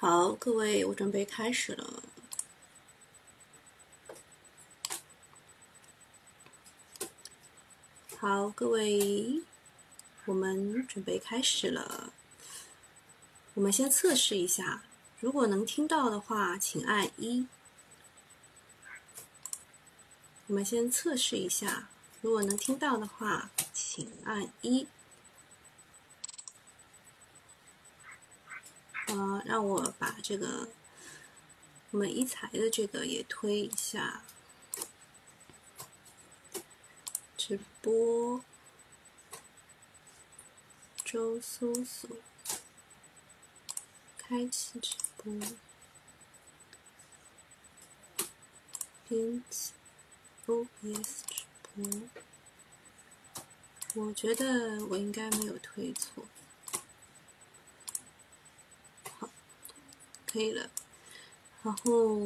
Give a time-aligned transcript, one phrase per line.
[0.00, 2.02] 好，各位，我准备开始了。
[8.16, 9.42] 好，各位，
[10.24, 12.14] 我们准备开始了。
[13.52, 14.82] 我们先测试一下，
[15.20, 17.46] 如果能听到的话，请按一。
[20.46, 21.90] 我们先测试一下，
[22.22, 24.88] 如果能听到的话，请按一。
[29.10, 30.68] 呃，让我把这个
[31.90, 34.22] 我们一财的这个也推一下，
[37.36, 38.44] 直播
[41.04, 42.08] 周搜索，
[44.16, 45.34] 开启直播，
[49.08, 49.72] 编辑
[50.46, 51.84] OBS 直播，
[54.04, 56.24] 我觉得我应该没有推错。
[60.32, 60.70] 可以了，
[61.62, 62.20] 然后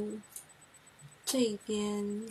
[1.25, 2.29] 这边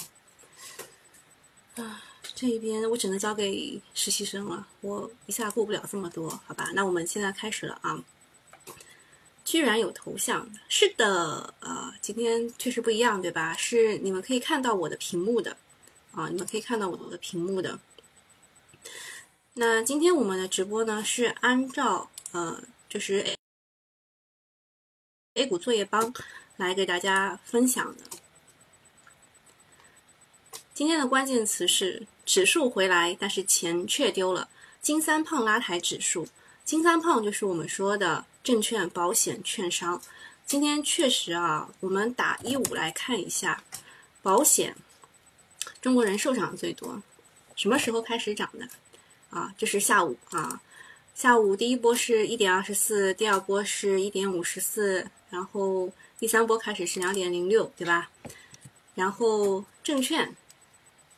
[1.75, 6.69] 啊，这一边我只能交给实习生了，我一下过不了这么多，好吧？
[6.75, 8.03] 那我们现在开始了啊！
[9.43, 13.55] 居然有头像，是的，呃，今天确实不一样，对吧？
[13.57, 15.57] 是你们可以看到我的屏幕的
[16.13, 17.79] 啊，你们可以看到我的屏幕的。
[19.55, 23.37] 那今天我们的直播呢，是按照呃，就是。
[25.35, 26.13] A 股作业帮
[26.57, 28.03] 来给大家分享的。
[30.75, 34.47] 今天的关键词是指数回来，但是钱却丢了。
[34.79, 36.27] 金三胖拉抬指数，
[36.63, 39.99] 金三胖就是我们说的证券、保险、券商。
[40.45, 43.63] 今天确实啊，我们打一五来看一下，
[44.21, 44.75] 保险，
[45.81, 47.01] 中国人寿涨最多。
[47.55, 48.67] 什么时候开始涨的？
[49.31, 50.61] 啊，这是下午啊。
[51.13, 58.09] 下午第一波是一点二十四，第二波是一点五十四，然后第三波开始是两点零六，对吧？
[58.95, 60.35] 然后证券，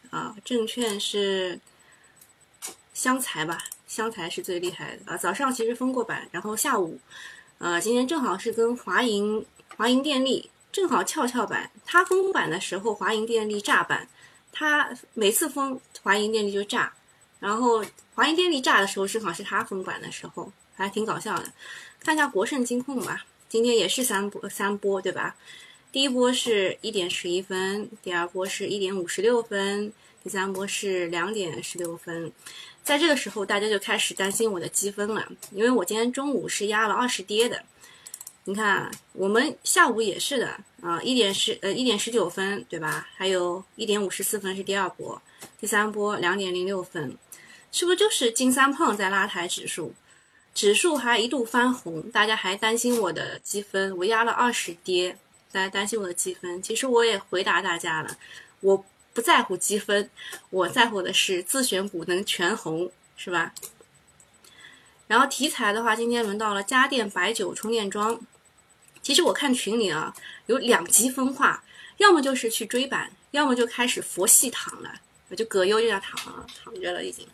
[0.09, 1.59] 啊，证券是
[2.93, 3.57] 湘财吧？
[3.87, 5.17] 湘财是最厉害的啊！
[5.17, 6.99] 早上其实封过板，然后下午，
[7.59, 9.45] 呃，今天正好是跟华银、
[9.77, 11.71] 华银电力正好跷跷板。
[11.85, 14.09] 它封板的时候，华银电力炸板，
[14.51, 16.93] 它每次封华银电力就炸。
[17.45, 17.85] 然后
[18.15, 21.53] 华银电力炸的时候，正好是他封管的时候，还挺搞笑的。
[21.99, 25.35] 看一下国盛金控吧，今天也是三波三波，对吧？
[25.91, 32.31] 第一波是一点十一分，第二波是一点五十六分，第三波是两点十六分。
[32.83, 37.63] 在这个时候，大家就开始担心我的积分了，因为我今天中午是压了二十跌的。
[38.45, 43.07] 你看，我们下午也是的啊，一点十呃一点十九分，对吧？
[43.15, 45.21] 还有一点五十四分是第二波，
[45.59, 47.15] 第三波两点零六分。
[47.75, 49.93] 是不是就是金三胖在拉抬指数？
[50.53, 55.17] 指数还一度翻红，大家还担心我的积分，我压了二十跌，
[55.51, 56.63] 大家担心我的积分。
[56.63, 58.17] 其实我也回答大家了，
[58.61, 60.09] 我不在乎积分，
[60.51, 63.53] 我在乎的是自选股能全红，是吧？
[65.07, 68.21] 然后题材的话，今天轮到了家电、白酒、充电桩。
[69.01, 70.15] 其实我看群里啊，
[70.45, 71.61] 有两极分化，
[71.97, 77.27] 要么就是去追板，要么就开始佛系躺了，我就葛优就要躺了，躺着了已经。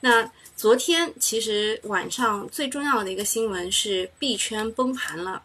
[0.00, 5.42] 那昨天其实晚上最重要的一个新闻是币圈崩盘了。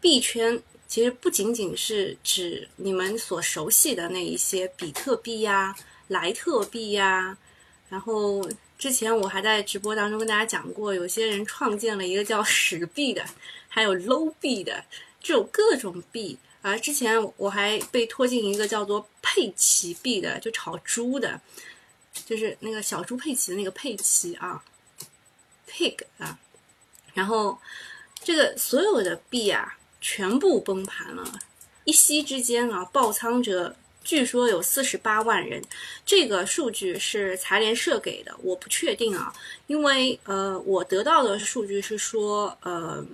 [0.00, 5.74] 币圈其实不仅仅是指你们所熟悉的那一些比特币呀、
[6.08, 7.36] 莱特币呀，
[7.88, 8.46] 然后
[8.78, 13.24] 之前我还在直播当中跟大家讲过，有些人创建了一个叫史币的，
[13.68, 14.84] 还有 low 币的
[15.22, 16.38] 这种各种币。
[16.62, 21.40] 而之前我还被拖进一个叫做佩奇币的，就炒猪的。
[22.26, 24.62] 就是那个小猪佩奇的那个佩奇啊
[25.68, 26.38] ，pig 啊，
[27.14, 27.58] 然后
[28.22, 31.40] 这个所有的币啊全部崩盘了，
[31.84, 33.74] 一夕之间啊爆仓者
[34.04, 35.62] 据说有四十八万人，
[36.04, 39.34] 这个数据是财联社给的，我不确定啊，
[39.66, 43.04] 因为呃我得到的数据是说呃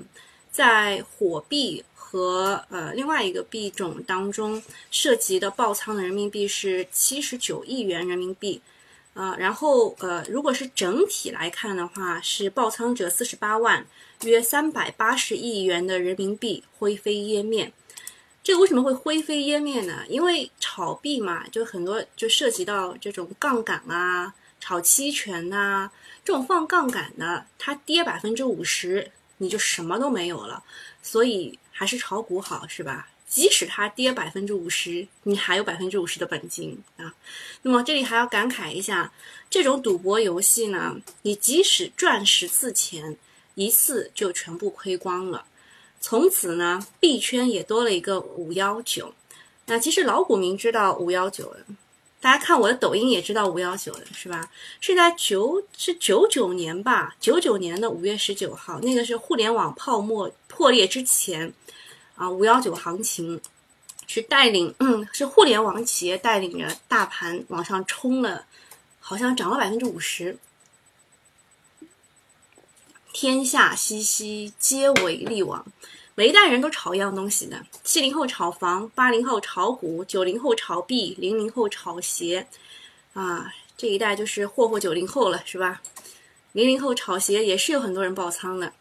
[0.51, 8.61] 在火币和呃另外一个币种当中涉及的爆仓的人民币是七十九亿元人民币。
[9.19, 13.85] 啊，然后呃，如果是整体来看的话，是爆仓者四十八万，
[14.23, 17.73] 约三百八十亿元的人民币灰飞烟灭。
[18.45, 20.05] 这个为什么会灰飞烟灭呢？
[20.09, 25.91] 因为炒币嘛，就很多就涉及到这种杠杆啊，炒期权呐，
[26.25, 30.63] 这种放杠杆的，它跌百分之五十，你就什么都没有了。
[31.03, 33.09] 所以还是炒股好，是吧？
[33.29, 37.15] 即使它跌百分之五十，你还有百分之五十的本金啊。
[37.63, 39.13] 那么这里还要感慨一下，
[39.51, 43.17] 这种赌博游戏呢，你即使赚十次钱，
[43.55, 45.45] 一次就全部亏光了。
[46.01, 49.15] 从此呢，币圈也多了一个五幺九。
[49.67, 51.61] 那其实老股民知道五幺九的，
[52.21, 54.51] 大家看我的抖音也知道五幺九的是吧？
[54.81, 57.15] 是在九是九九年吧？
[57.21, 61.53] 九九年的五月十九号，那个是互联网泡沫破裂之前
[62.19, 63.41] 啊，五幺九行情
[64.09, 68.45] 是带领，嗯，是互联网企业带领着大盘往上冲了，
[68.99, 70.37] 好像涨了百分之五十。
[73.13, 75.65] 天下熙熙，皆为利往。
[76.17, 82.49] 每一代人都炒一样东西的，七零后炒房，八零后炒股，九零后炒币，零零后炒鞋，
[83.13, 85.81] 啊，这一代就是霍霍九零后了，是吧？
[86.51, 88.73] 零零后炒鞋也是有很多人爆仓的。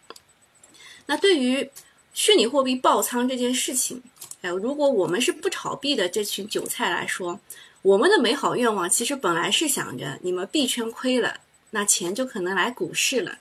[1.06, 1.70] 那对于
[2.18, 4.02] 虚拟货币爆仓这件事情，
[4.42, 7.40] 哎，如果我们是不炒币的这群韭菜来说，
[7.84, 13.38] 我们的美好愿望其实本来是想着，你们币圈亏了，那钱就可能来股市了。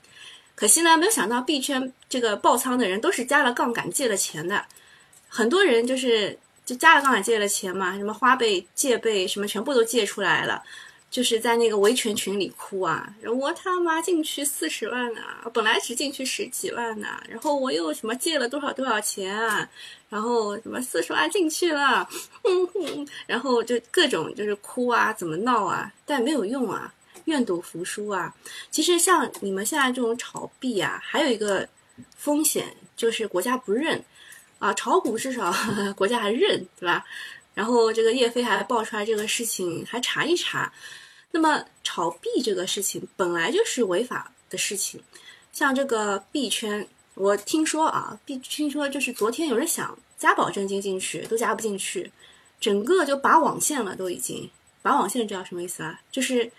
[0.55, 4.67] 可惜呢，没有想到币圈这个爆仓的人都是加了杠杆借了钱的，
[5.26, 10.62] 很多人就是就加了杠杆借了钱嘛，什么花呗、借呗什么全部都借出来了，
[11.16, 19.66] 就是在那个维权群里哭啊，我他妈进去四十万啊，本来只进去十几万啊，然后我又什么借了多少多少钱啊，
[20.10, 22.06] 然后什么四十万进去了，
[23.26, 26.92] 然后就各种就是哭啊，怎么闹啊，但没有用啊。
[27.24, 28.32] 愿赌服输啊！
[28.70, 31.66] 其实像你们现在这种炒币啊，还有一个
[32.14, 34.04] 风险就是国家不认
[34.58, 34.70] 啊。
[34.74, 35.50] 炒股至少
[35.96, 37.02] 国家还认，对吧？
[37.54, 40.70] 然后这个叶飞还爆出来这个事情，还查一查。
[41.36, 45.00] 那么炒币这个事情本来就是违法的事情，
[45.52, 52.10] 像这个币圈，我听说啊，币听说就是昨天有人想加保证金进去，都加不进去，
[52.58, 54.50] 整个就拔网线了，都已经
[54.80, 56.00] 拔网线，知道什么意思啊？
[56.10, 56.50] 就是。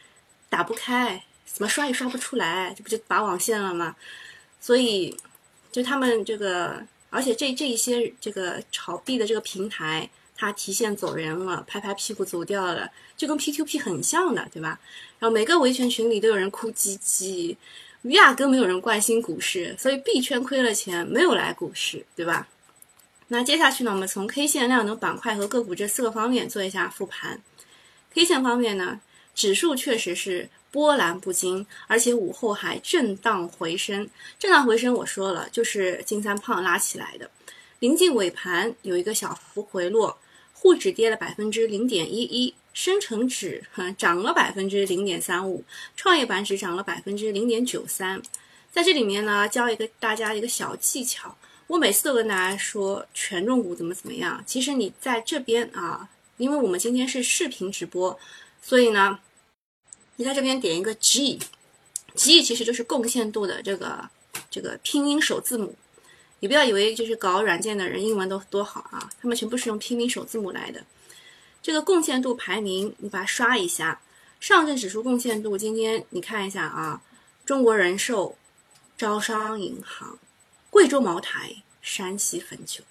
[0.50, 3.94] 打不开，怎么刷也刷不出来，这不就拔网线了吗？
[4.62, 5.14] 所以，
[5.74, 14.80] 就他们这个，而且这这一些这个炒币的这个平台，它提现走人了，拍拍屁股走掉了，就跟 P2P 很像的，对吧？
[15.20, 17.58] 然后每个维权群里都有人哭唧唧，
[18.04, 22.48] 压根没有人关心股市，所以币圈亏了钱，没有来股市，对吧？
[23.30, 27.42] 那接下去呢，我们从 K 线、量能板块和个股这四个方面做一下复盘。
[28.14, 29.02] K 线方面呢？
[29.36, 34.10] 指数确实是波澜不惊，而且午后还震荡回升。
[34.40, 37.30] 震荡回升，我说了，就是金三胖拉起来的。
[37.78, 40.18] 临近尾盘有一个小幅回落，
[40.60, 45.64] 沪指跌了百分之零点一一，深成指哈涨了百分之零点三五，
[45.96, 48.22] 创业板指涨了百分之零点九三。
[48.72, 51.38] 在这里面呢，教一个大家一个小技巧，
[51.68, 54.44] 我每次都跟大家说权重股怎么怎么样。
[54.46, 58.20] 其实你在这边啊，因为我们今天是视频直播，
[58.62, 59.20] 所以呢。
[60.20, 64.10] 你在这边点一个 G，G 其实就是贡献度的这个
[64.50, 65.76] 这个拼音首字母。
[66.40, 70.84] 你不要以为就是搞软件的人英文都多好啊，他们全部是用拼音首字母来的。
[71.62, 74.02] 这个贡献度排名，你把它刷一下。
[74.40, 77.02] 上证指数贡献度，今天你看一下啊，
[77.46, 78.38] 中国人寿、
[78.98, 80.20] 招商银行、
[80.70, 82.84] 贵州茅台、山西汾酒、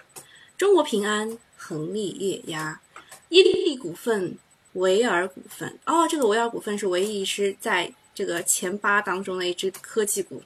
[0.58, 2.80] 中国平安、恒力液压、
[3.28, 4.38] 伊利股份。
[4.76, 10.42] 维尔股份哦，这个维尔股份是唯一是在这个前八当中的一只科技股。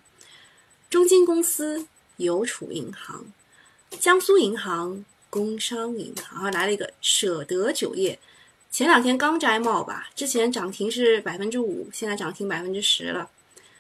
[0.89, 1.89] 中金公司、
[2.21, 3.25] 邮储银行、
[3.99, 8.19] 江苏银行、工商银行，啊，来了一个舍得酒业，
[8.71, 13.29] 前两天刚摘帽吧，之前涨停是百分之五，现在涨停百分之十了。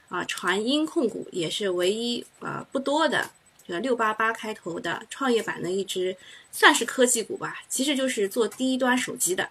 [0.08, 3.30] 啊，传音控股也是唯一啊不多的，
[3.64, 6.16] 这个六八八开头的创业板的一只，
[6.50, 9.48] 算是科技股吧，其实就是做低端手机的。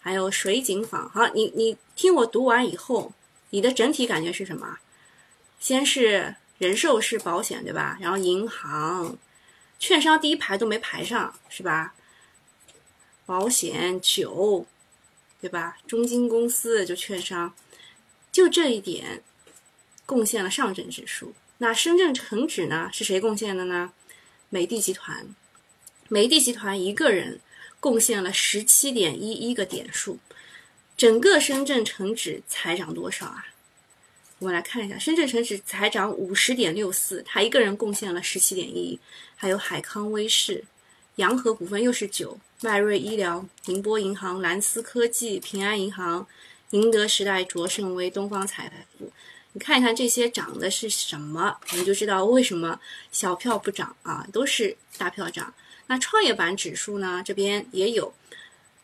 [0.00, 3.12] 还有水井坊，好，你你听我读完以后，
[3.50, 4.78] 你的整体感觉是什么？
[5.58, 7.96] 先是人寿是保险，对吧？
[8.00, 9.16] 然后银行、
[9.78, 11.94] 券商第一排都没排上，是吧？
[13.24, 14.66] 保险、酒，
[15.40, 15.78] 对吧？
[15.86, 17.54] 中金公司就券商，
[18.30, 19.22] 就这一点
[20.04, 21.34] 贡献了上证指数。
[21.58, 22.90] 那深圳成指呢？
[22.92, 23.92] 是谁贡献的呢？
[24.50, 25.34] 美的集团，
[26.08, 27.40] 美的集团一个人。
[27.80, 30.18] 贡献了十七点一一个点数，
[30.96, 33.46] 整个深圳成指才涨多少啊？
[34.38, 38.98] 我们来看一下，深圳成指才涨五十点六四，他一个人贡献了十七点一。
[39.34, 40.64] 还有海康威视、
[41.16, 46.26] 洋河股份又是九，迈瑞医疗、宁波银行、蓝思科技、平安银行、
[46.70, 49.12] 宁德时代、卓胜威、东方财富，
[49.52, 52.80] 你看一看这些涨的是什么，你就知道为什么
[53.10, 55.52] 小票不涨啊，都是大票涨。
[55.86, 57.22] 那创业板指数呢？
[57.24, 58.12] 这边也有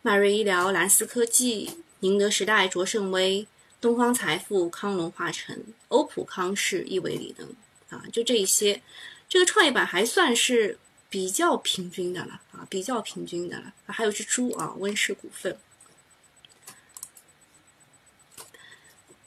[0.03, 1.71] 迈瑞医疗、蓝思科技、
[2.01, 3.47] 宁德时代、卓胜威、
[3.85, 7.47] 东方财富、康龙化成、欧普康视、亿维锂能
[7.91, 8.81] 啊，就这一些。
[9.29, 10.79] 这个创业板还算是
[11.11, 13.75] 比较平均的了啊，比较平均的了。
[13.85, 15.59] 还有只猪啊，温氏股份。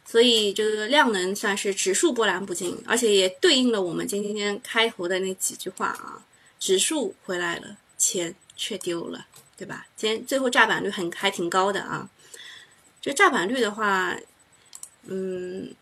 [0.04, 6.26] 所以这个量能算是指数波澜不惊，而且也对应了我们今天开头的那几句话啊，
[6.58, 9.86] 指数回来了，钱却丢了，对吧？
[9.96, 12.10] 今天最后炸板率很还挺高的啊。
[13.00, 14.18] 这炸板率的话，
[15.08, 15.74] 嗯，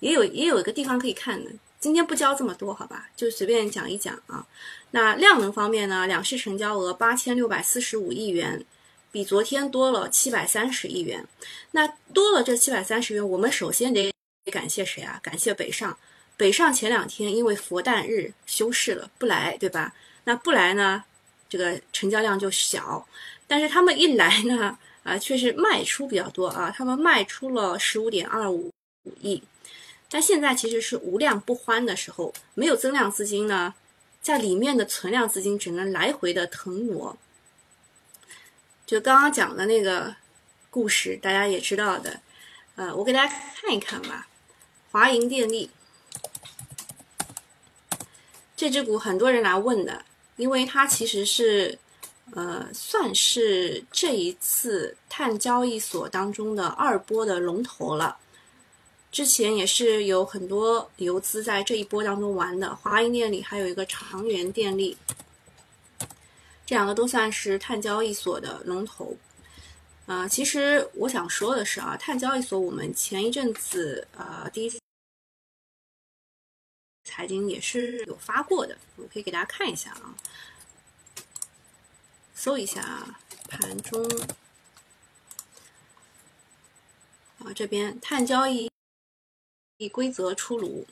[0.00, 1.50] 也有也有一个地方可以看的。
[1.80, 3.08] 今天不教这么多，好吧？
[3.16, 4.46] 就随便讲一讲啊。
[4.92, 8.64] 那量能方面呢，两市成交额八千六百四十五亿元。
[9.12, 11.24] 比昨天多了七百三十亿元，
[11.70, 14.12] 那多了这七百三十元，我们首先得
[14.50, 15.20] 感谢谁啊？
[15.22, 15.96] 感谢北上。
[16.36, 19.94] 北上前两天因为佛诞日休市了，不来，对吧？
[20.24, 21.04] 那不来呢，
[21.48, 23.06] 这个成交量就小。
[23.46, 28.72] 但是他们一来呢，啊，却是卖出比较多啊，他们卖出了十五点二五
[29.20, 29.40] 亿。
[30.10, 33.74] 但现在其实是无量不欢的时候，没有增量资金呢，
[34.20, 37.16] 在里面的存量资金只能来回的腾挪。
[38.86, 40.14] 就刚刚讲的那个
[40.70, 42.20] 故事，大家也知道的，
[42.76, 44.28] 呃，我给大家看一看吧。
[44.90, 45.70] 华银电力
[48.56, 50.04] 这只股很多人来问的，
[50.36, 51.78] 因为它其实是
[52.32, 58.16] 呃算是这一次碳交易所当中的二波的龙头了。
[59.12, 64.96] 之前也是有很多游资在这一波当中玩的，华银电力还有一个长源电力。
[66.66, 69.16] 这两个都算是碳交易所的龙头，
[70.06, 74.72] 啊，其实我想说的是啊，碳交易所我们前一阵子呃第一
[77.04, 80.14] 财经也是有发过的，我可以给大家看一下啊，
[82.44, 84.06] 搜一下啊盘中
[87.38, 88.68] 啊这边碳交易
[89.90, 90.86] 规则出炉，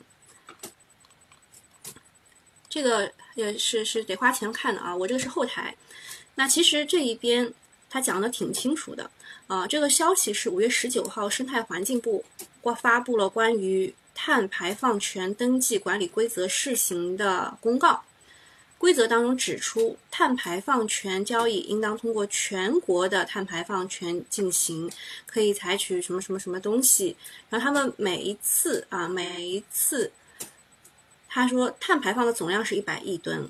[2.67, 3.13] 这个。
[3.35, 5.75] 也是是得花钱看的啊，我这个是后台。
[6.35, 7.51] 那其实这一边
[7.89, 9.09] 他讲的挺清楚的
[9.47, 9.65] 啊。
[9.65, 12.23] 这个消息是五月十九号，生态环境部
[12.61, 18.03] 发发布了关于碳排放权登记管理规则试行的公告。
[18.83, 24.91] 规则当中指出，碳排放权交易应当通过全国的碳排放权进行，
[25.25, 27.15] 可以采取什么什么什么东西。
[27.49, 30.11] 然后他们每一次啊，每一次。
[31.29, 33.49] 他说，碳排放的总量是一百亿吨，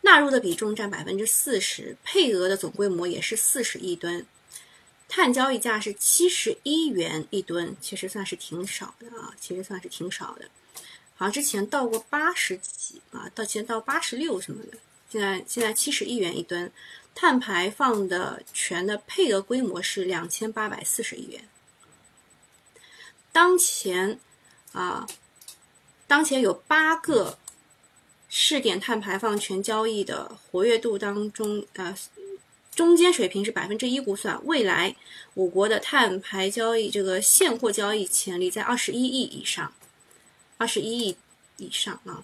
[0.00, 4.24] 纳入的比重占百分之四十，配额的总规模也是四十亿吨，
[5.06, 10.48] 碳交易价是七十一元一吨，其实算是挺少的啊，其实算是挺少的。
[11.20, 16.72] 好像之前到过八十几啊，到前到八十六什么的，现在现在七十亿元一吨，
[17.14, 21.48] 碳排放的权的配额规模是两千八百四十亿元。
[23.30, 24.18] 当前
[24.72, 25.06] 啊。
[26.10, 27.38] 当前有八个
[28.28, 31.96] 试点碳排放权交易的活跃度当中，呃，
[32.74, 34.44] 中间水平是百分之一估算。
[34.44, 34.96] 未来
[35.34, 39.72] 我国的碳排交易这个现货交易潜力在二十一亿以上，
[40.60, 41.16] 二十一亿
[41.56, 42.22] 以上啊。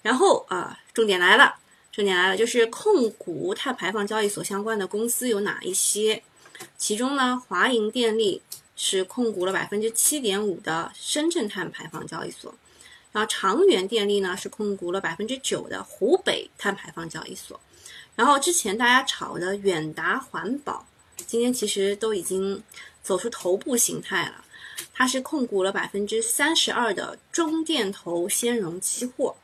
[0.00, 1.56] 然后啊，重点来了，
[1.90, 6.22] 重点来了，就是控股碳排放交易所相关的公司有哪一些？
[6.76, 8.40] 其中呢，华银电力
[8.76, 12.54] 是控股了百分之七点五的深圳碳排放交易所。
[13.10, 17.58] 然后长源电力呢是控股了百分之九的湖北碳排放交易所，
[18.14, 20.86] 然后之前大家炒的远达环保，
[21.26, 22.62] 今天其实都已经
[23.02, 24.44] 走出头部形态了，
[24.92, 29.36] 它是控股了百分之三十二的中电投先融期货，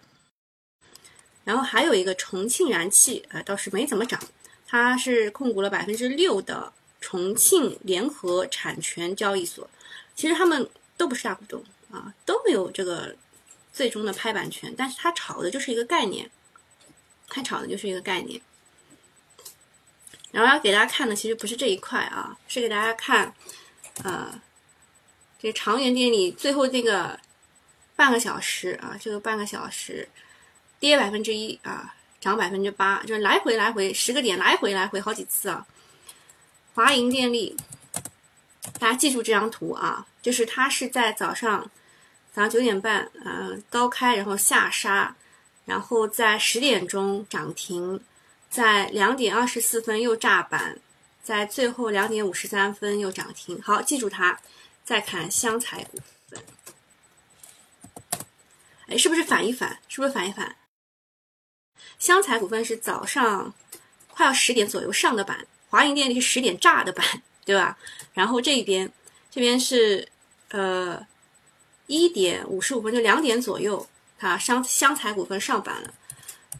[1.45, 4.21] 然后还有一个重庆燃气，呃倒是没怎么涨，
[4.67, 9.69] 它是控股了百分之六的重庆联合产权交易所，
[10.15, 13.17] 其实他们都不是大股东啊，都没有这个。
[13.77, 16.31] 最终的拍板权，但是它炒的就是一个概念，
[17.27, 18.41] 它炒的就是一个概念。
[20.31, 23.35] 然后要给大家看的其实不是这一块啊，是给大家看，
[24.05, 24.41] 呃，
[25.45, 27.21] 这长源电力最后这个
[27.95, 30.09] 半个小时啊，这个半个小时
[30.81, 35.67] 跌百分之一啊，涨百分之八，就是来回来回十个点，来回来回好几次啊。
[36.73, 37.55] 华银电力，
[38.81, 41.71] 大家记住这张图啊，就是它是在早上。
[42.33, 45.15] 早上九点半，呃，高开，然后下杀，
[45.67, 48.01] 然后在十点钟涨停，
[48.49, 50.79] 在两点二十四分又炸板，
[51.23, 53.61] 在最后两点五十三分又涨停。
[53.61, 54.41] 好，记住它。
[54.85, 55.99] 再看湘财股
[56.29, 56.45] 份，
[58.89, 59.79] 哎，是不是反一反？
[59.89, 60.57] 是不是反一反？
[61.99, 63.55] 湘财股份是早上
[64.09, 67.79] 快要十点左右上的板，华银电力是十点炸的板，对吧？
[68.13, 68.93] 然后这边，
[69.31, 70.09] 这边是
[70.51, 71.07] 呃。
[71.87, 73.87] 一点五十五分，就两点左右，
[74.17, 75.93] 它湘湘财股份上板了，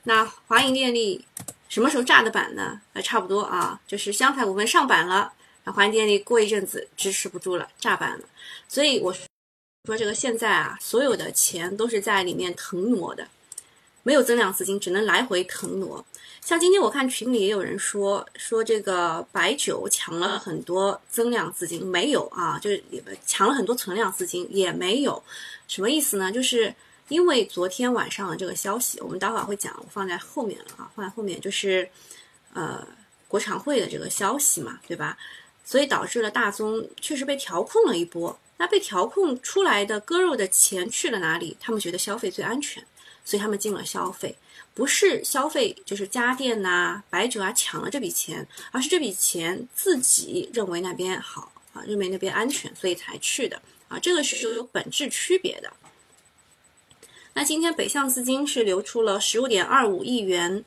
[0.03, 1.25] 那华银电力
[1.67, 2.83] 什么时候炸的板呢？
[2.93, 5.33] 呃，差不多啊，就是湘财股份上板了，
[5.65, 8.25] 那华银电力过一阵子支持不住了，炸板了。
[8.69, 13.27] 所以我说这个现在啊，所有的钱都是在里面腾挪的，
[14.03, 16.05] 没有增量资金，只能来回腾挪。
[16.41, 22.83] 像今天我看群里也有人说说这个白酒抢了很多增量资金，没有啊，就是
[23.27, 25.23] 抢了很多存量资金也没有，
[25.67, 26.31] 什么意思呢？
[26.31, 26.75] 就是
[27.09, 31.89] 因为昨天晚上的这个消息，我们待会儿会讲，我放在后面了啊，放在后面就是
[32.53, 32.87] 呃
[33.27, 35.17] 国常会的这个消息嘛，对吧？
[35.65, 41.57] 所以导致了大宗确实被调控了一波，那被调控出来的割肉的钱去了哪里？
[41.59, 42.85] 他们觉得消费最安全，
[43.25, 44.37] 所以他们进了消费。
[44.75, 55.73] 不是消费，就是家电呐、白酒啊抢了这笔钱，而是这笔钱自己认为那边好啊，认为那边安全，所以才去的啊，这个是有本质区别的。
[57.35, 60.65] 那今天北向资金是流出了十五点二五亿元，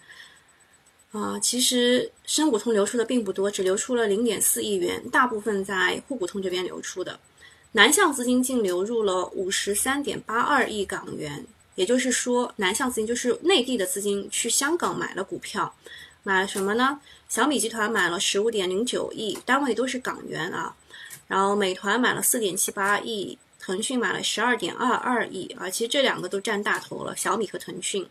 [1.12, 7.20] 啊，其实深股通流出的并不多，只流出了零点四亿元，大部分在沪股通这边流出的。
[7.72, 11.46] 南向资金净流入了五十三点八二亿港元。
[11.76, 15.76] 也就是说，南向资金就是内地的资金去香港买了股票，
[16.24, 17.00] 买了什么呢？
[17.30, 20.76] 小米集团买了十五点零九亿，单位都是港元啊。
[21.28, 25.70] 然后美团买了四点七八亿，腾讯买了十二点二二亿啊。
[25.70, 28.08] 其实这两个都占大头了，小米和腾讯。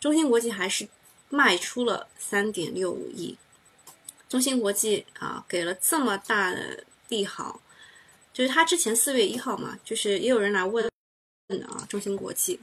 [0.00, 0.88] 中芯国际还是
[1.34, 3.36] 卖出了三点六五亿。
[4.28, 7.60] 中芯国际啊，给了这么大的利好，
[8.32, 10.88] 就是他之前四月一号嘛，就是也有人来问
[11.66, 12.60] 啊，中芯国际。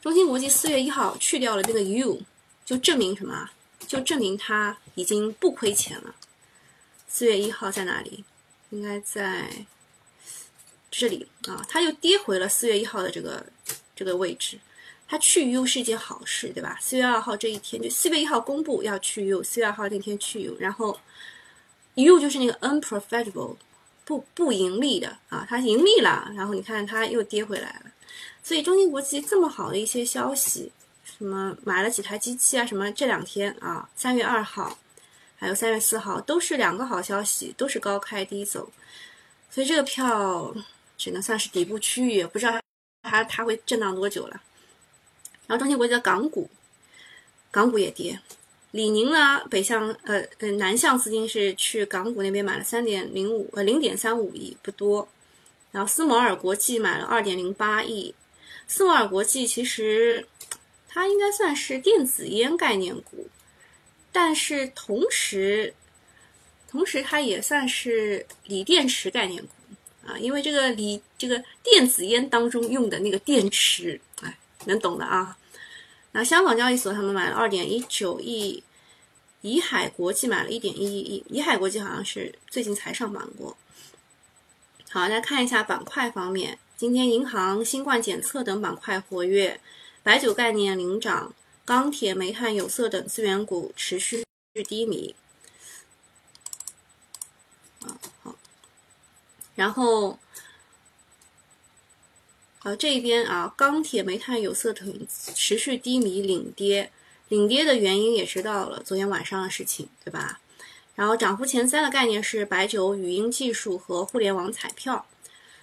[0.00, 2.22] 中芯国际四月一号去掉了这个 U，
[2.64, 3.50] 就证明什么？
[3.88, 6.14] 就证明它已经不亏钱了。
[7.08, 8.24] 四月一号在哪里？
[8.70, 9.66] 应该在
[10.90, 13.44] 这里啊，它又跌回了四月一号的这个
[13.96, 14.60] 这个位置。
[15.10, 16.76] 它去 U 是一件好事，对吧？
[16.82, 21.00] 四月二号这一天，就四月一号公布要去 U，四月二号那天去 U，然后
[21.94, 23.56] U 就是那个 unprofitable，
[24.04, 27.90] 不不盈利的啊，它盈利了，然后你看它又跌回来了。
[28.42, 30.70] 所以中芯国际这么好的一些消息，
[31.02, 34.76] 什么买了几台机器啊，什么这两天啊，三月二号，
[35.36, 38.70] 还有三月四号，都是两个好消息，都是高开低走，
[39.50, 40.54] 所以这个票
[40.98, 42.60] 只能算是底部区域，不知道
[43.02, 44.42] 它它会震荡多久了。
[45.48, 46.48] 然后中芯国际的港股，
[47.50, 48.20] 港股也跌，
[48.70, 55.08] 李宁呢北向呃呃南向资金是去港股那边买了三点零五呃零点三五亿，不多。
[55.72, 58.14] 然后斯摩尔国际买了二点零八亿。
[58.66, 60.26] 斯摩尔国际其实
[60.88, 63.28] 它应该算是电子烟概念股，
[64.12, 65.74] 但是同时，
[66.70, 69.48] 同时它也算是锂电池概念股
[70.06, 74.00] 啊，因为这个锂这个电子烟当中用的那个电池，
[74.64, 75.36] 能懂的啊。
[76.12, 78.62] 那香港交易所他们买了二点一九亿，
[79.42, 83.56] 怡海国际买了一点一一亿，怡海国际好像是最近才上榜过。
[84.90, 86.58] 好，来看一下板块方面。
[86.76, 89.60] 今天银行、新冠检测等板块活跃，
[90.02, 94.24] 白酒概念领涨，钢铁、煤炭、有色等资源股持续
[94.66, 95.14] 低迷。
[97.80, 98.34] 啊好，
[99.56, 100.18] 然后，
[102.60, 106.90] 啊这边啊，钢铁、煤炭、有色等持续低迷领跌，
[107.28, 110.40] 领跌的原因也知道了，昨天晚上的事情，对吧？
[110.94, 115.06] 然后涨幅前三的概念是白酒、语音技术和互联网彩票。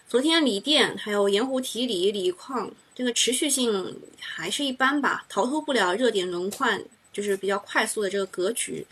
[0.07, 6.81] 昨天锂电还有盐湖提锂、锂矿，这个持续性还是一般吧，逃脱不了热点轮换，
[7.11, 8.87] 就是比较快速的这个格局。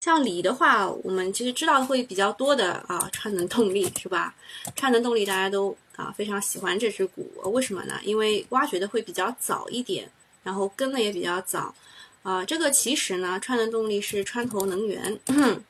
[0.00, 4.34] 像锂的话，我们其实知道会比较多的啊， 川能动力是吧？
[4.76, 7.98] 川能动力大家都啊非常喜欢这只股，为什么呢？
[8.04, 10.08] 因为挖掘的会比较早一点，
[10.44, 11.74] 然后跟的也比较早。
[12.22, 15.18] 啊，这个其实呢，川能动力是川投能源。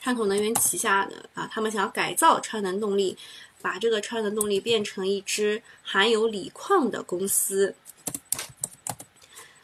[0.00, 3.18] 川投能源旗下的啊，他们想要改造川能动力，
[3.60, 7.74] 把这个川能动力变成一支含有锂矿的公司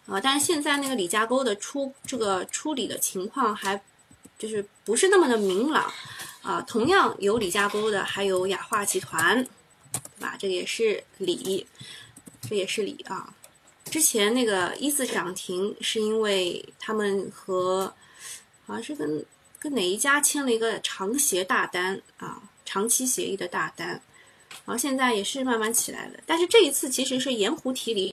[0.06, 0.20] 啊。
[0.20, 3.80] 但是现在那个李家沟的出这个处理的情况还
[4.36, 5.92] 就是不是那么的明朗
[6.42, 6.60] 啊。
[6.62, 9.46] 同样有李家沟的还有雅化集团，
[10.22, 10.36] 吧？
[10.38, 11.66] 这个也是锂，
[12.48, 13.34] 这也是锂啊。
[13.84, 17.92] 之前那个一字涨停是因为他们和
[18.64, 19.24] 好像是跟。
[19.62, 22.42] 跟哪一家签了一个长协大单啊？
[22.64, 26.18] 长期协议的大单，然后现在也是慢慢起来了。
[26.26, 28.12] 但是这一次其实是盐湖提锂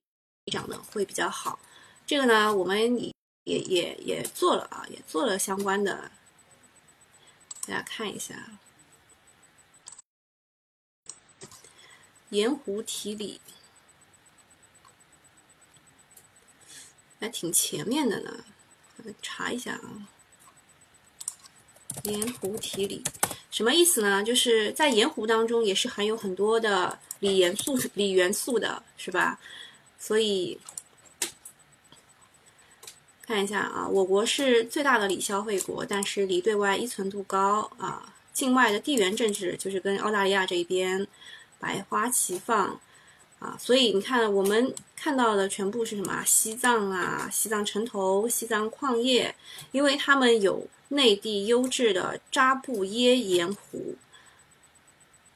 [0.51, 1.57] 涨的会比较好。
[2.05, 3.11] 这个呢，我们也
[3.45, 6.11] 也也也做了啊，也做了相关的，
[7.65, 8.35] 大家看一下，
[12.29, 13.39] 盐湖提锂。
[17.19, 18.43] 还挺前面的呢。
[19.21, 20.07] 查一下啊，
[22.03, 23.01] 盐湖提锂
[23.49, 24.21] 什么意思呢？
[24.21, 29.39] 就是在盐湖当中也是含有很多的锂元素、锂元素的，是吧？
[29.97, 30.59] 所以
[33.21, 38.13] 看一下啊，我国是最大的锂消费国，但是锂对外依存度高啊。
[38.33, 41.07] 境外的地缘政治就是跟澳大利亚这一边
[41.59, 42.79] 百花齐放
[43.39, 46.23] 啊，所以你看我们看到的全部是什么？
[46.25, 49.35] 西藏啊，西藏城投、西藏矿业，
[49.71, 53.95] 因为他们有内地优质的扎布耶盐湖，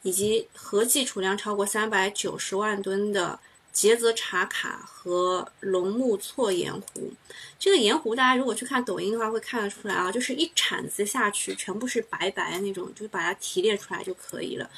[0.01, 3.39] 以及合计储量超过三百九十万吨的。
[3.73, 7.11] 杰泽查卡和龙木错盐湖，
[7.57, 14.69] 这个盐湖大家如果去看抖音的话，会看得出来啊，就是一铲子下去，全部是白白的那种，就把它提炼出来就可以了。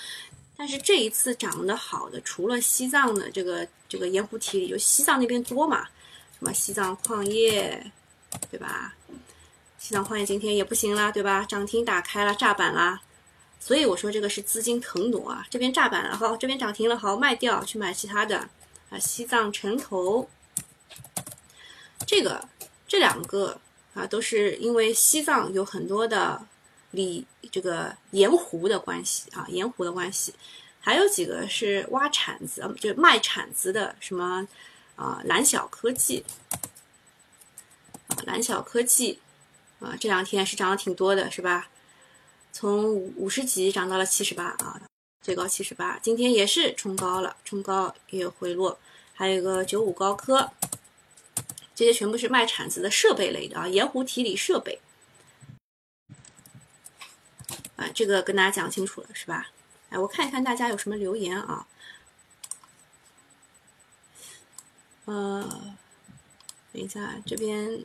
[0.58, 5.88] 但是这一次长得好的，除了西藏的这个这个盐湖提锂，就西藏那边多嘛，
[6.38, 7.92] 什么西藏矿业，
[8.50, 8.96] 对吧？
[9.78, 11.44] 西藏矿业今天也不行啦，对吧？
[11.44, 13.02] 涨停打开了，炸板啦。
[13.60, 18.50] 所以我说这个是资金腾挪啊，这边炸板了，好，这边涨停了，好卖掉，去买其他的。
[18.92, 20.30] 啊，西藏城投，
[22.06, 22.48] 这个
[22.88, 23.60] 这两个
[23.96, 26.46] 啊，都是因为西藏有很多的
[26.96, 30.34] 锂这个盐湖的关系啊，盐湖的关系，
[30.80, 34.48] 还有几个是挖铲子，就卖铲子的，什么
[34.96, 36.26] 啊蓝小科技
[38.26, 39.20] 蓝小科技
[39.80, 41.70] 啊，这两天是涨了挺多的，是吧？
[42.52, 44.82] 从五十几涨到了七十八啊。
[45.22, 48.78] 最高七十八，今天也是冲高了，冲高也有回落，
[49.12, 50.52] 还有一个九五高科，
[51.74, 54.80] 这些全部是卖铲子的设备类的啊，盐湖提锂设备，
[57.76, 59.48] 啊，这个跟大家讲清楚了是吧？
[59.90, 61.68] 哎，我看一看大家有什么留言啊，
[65.06, 65.76] 呃，
[66.72, 67.84] 等一下这边。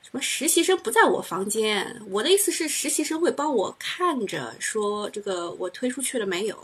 [0.00, 2.00] 什么实习生不在我房间？
[2.08, 6.56] 我的意思是，实习生会帮我看着，说这个我推出去了没有？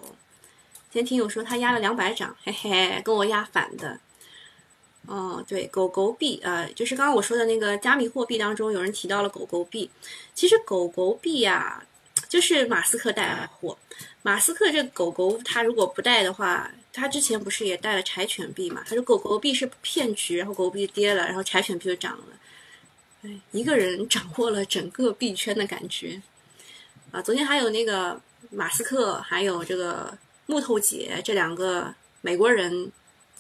[0.91, 4.01] 今天听友说他压了两百掌，嘿嘿，跟我压反的。
[5.07, 9.91] 哦，对，狗狗币，呃，就是刚刚我说的那个加密货币当中，有人提到了狗狗币。
[10.35, 11.85] 其实狗狗币呀，
[12.29, 13.77] 就是马斯克带来货。
[14.23, 18.83] 马斯克这狗狗，他如果不带的话，他之前不是也带了柴犬币嘛？
[18.87, 23.31] 他说狗狗币是骗局，然后狗狗币跌了，然后柴犬币就涨了。
[23.53, 26.21] 一个人掌握了整个币圈的感觉
[27.11, 27.23] 啊！
[27.23, 32.93] 昨天还有那个马斯克，还有这个木头姐这两个美国人，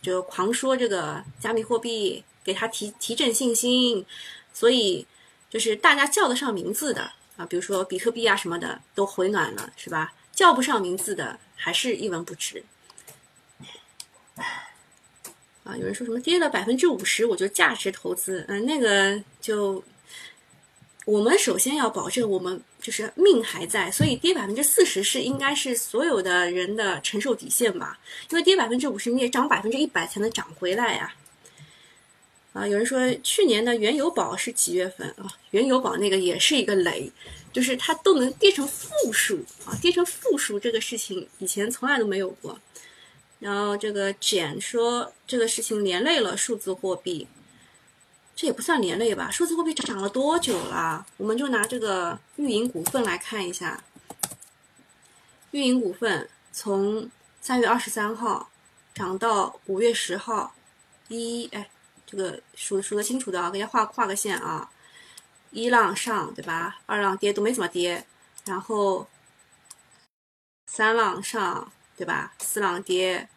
[0.05, 4.05] 就狂说这个加密货币给他提提振信心，
[4.53, 5.07] 所以
[5.49, 10.12] 就是大家叫得上名字的啊，比如说比特币啊什么的都回暖了，是吧？
[10.33, 12.62] 叫不上名字的还是一文不值。
[15.64, 18.45] 啊，有人说什么跌了百分之五十，我就价值投资。
[18.49, 19.83] 嗯，那个就
[21.07, 27.99] 我们首先要保证我们就是命还在，所以跌百分之四十是应该是所有的人的承受底线吧？
[28.29, 31.14] 因为跌百分之五十，你也涨百分之一百才能涨回来呀。
[32.53, 35.33] 啊，有人说去年的原油宝是几月份啊？
[35.53, 37.11] 原油宝那个也是一个雷，
[37.55, 42.61] 就是它都能跌成负数啊，跌成负数这个事情以前从来都没有过。
[43.40, 47.27] 然后这个简说这个事情连累了数字货币，
[48.37, 49.31] 这也不算连累吧？
[49.31, 51.07] 数字货币涨了多久了？
[51.16, 53.83] 我们就拿这个玉银股份来看一下。
[55.53, 57.09] 玉银股份从
[57.40, 58.51] 三月二十三号
[58.92, 60.55] 涨到五月十号，
[61.09, 61.70] 一哎，
[62.05, 64.70] 这个数数得清楚的啊，给大家画画个线啊。
[65.51, 66.81] 一浪上对吧？
[66.87, 68.05] 二浪跌都没怎么跌，
[68.44, 69.07] 然后
[70.66, 72.35] 三浪上对吧？
[72.40, 73.29] 四浪跌。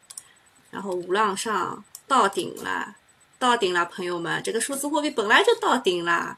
[0.70, 2.96] 然后五浪上到顶了，
[3.40, 6.38] 到顶了，朋友们，这个数字货币本来就到顶了，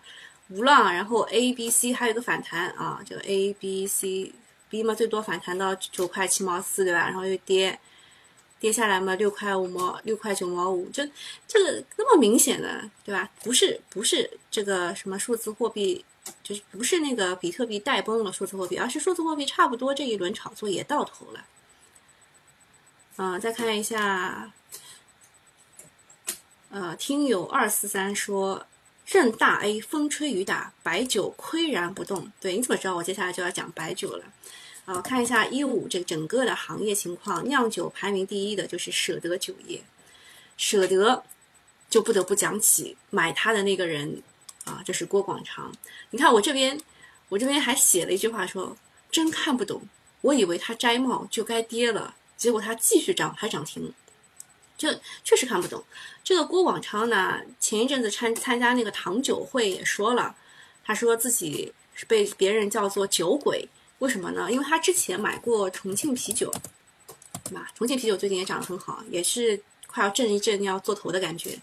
[0.49, 4.33] 无浪，然后 A、B、C 还有个反弹啊，这个 A、B、C、
[4.69, 6.99] B 嘛最多反弹到九块七毛四，对吧？
[7.05, 7.79] 然后又跌，
[8.59, 11.03] 跌下来嘛六块五毛，六块九毛五，就
[11.47, 13.29] 这个那么明显的，对吧？
[13.41, 16.03] 不是不是这个什么数字货币，
[16.43, 21.45] 就是不是那个比特币带崩了数字货币，而是数字货币差不多这一轮炒作也到头了。
[23.15, 24.51] 嗯，再看一下，
[26.69, 28.67] 呃，听友二四三说，
[29.05, 32.31] 任大 A 风吹雨打，白酒岿然不动。
[32.39, 34.25] 对，你怎么知道我接下来就要讲白酒了？
[34.85, 39.81] 啊，看一下一五这整个的行业情况，酿酒排名第一的就是舍得酒业，
[40.57, 41.23] 舍得
[41.89, 44.21] 就不得不讲起买它的那个人
[44.65, 45.73] 啊，这是郭广长。
[46.11, 46.79] 你看我这边，
[47.29, 48.77] 我这边还写了一句话说，
[49.09, 49.81] 真看不懂，
[50.21, 52.15] 我以为他摘帽就该跌了。
[52.37, 53.91] 结果它继续涨，还涨停。
[54.79, 54.89] 就
[55.23, 55.83] 确实看不懂。
[56.23, 60.35] 这个郭广昌呢，前一阵子参参加那个糖酒会也说了，
[60.83, 63.67] 他说自己是被别人叫做酒鬼，
[63.99, 64.49] 为什么呢？
[64.49, 66.49] 因为他之前买过重庆啤酒，
[67.43, 67.69] 对吧？
[67.75, 71.59] 重庆啤酒最近也涨得很好，也是快要震一震要做头的感觉。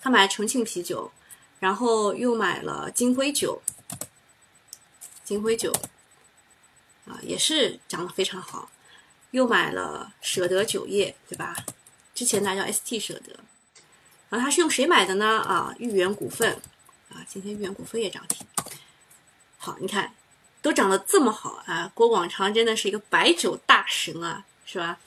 [0.00, 1.10] 他买重庆啤酒，
[1.58, 3.62] 然后又买了金辉酒，
[5.24, 5.72] 金辉酒
[7.06, 8.70] 啊也是涨得非常好，
[9.30, 11.56] 又买了舍得酒业，对吧？
[12.18, 13.38] 之前它叫 ST 舍得，
[14.28, 15.38] 然后它是用谁买的呢？
[15.38, 16.52] 啊，豫园股份，
[17.10, 18.44] 啊，今天豫园股份也涨停。
[19.56, 20.12] 好，你看，
[20.60, 21.92] 都涨得这么好啊！
[21.94, 24.98] 郭广昌真的是一个白酒大神啊，是吧？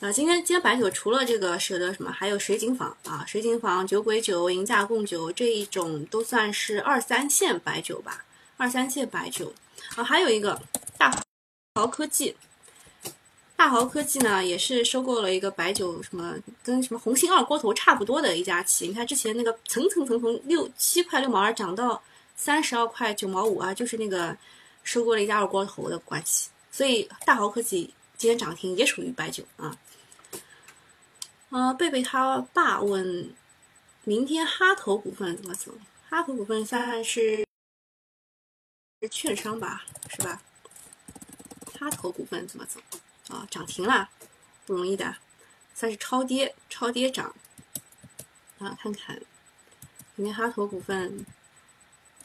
[0.00, 8.24] 啊，今天今天白酒除了这个舍得什么，还有水井坊啊，水井坊、酒鬼酒、银价贡酒这一种都算是二三线白酒吧，
[8.56, 9.54] 二三线白酒
[9.94, 10.60] 啊，还有一个
[10.98, 11.16] 大
[11.76, 12.36] 豪科技。
[13.56, 16.34] 大豪科技呢，也是收购了一个白酒，什么
[16.64, 18.88] 跟什么红星二锅头差不多的一家企业。
[18.88, 22.02] 你看之前那个层层层从六七块六毛二涨到
[22.34, 24.36] 三十二块九毛五啊，就是那个
[24.82, 26.50] 收购了一家二锅头的关系。
[26.72, 29.78] 所以大豪科技今天涨停也属于白酒啊。
[31.50, 33.32] 啊，贝贝他爸问，
[34.04, 35.72] 明天哈投股份怎么走？
[36.08, 37.46] 哈投股份算是
[39.10, 40.42] 券商吧，是吧？
[41.78, 42.80] 哈投股份怎么走？
[43.28, 44.10] 啊，涨停了，
[44.66, 45.16] 不容易的，
[45.74, 47.34] 算是超跌，超跌涨。
[48.58, 49.20] 啊，看看，
[50.16, 51.24] 今天哈投股份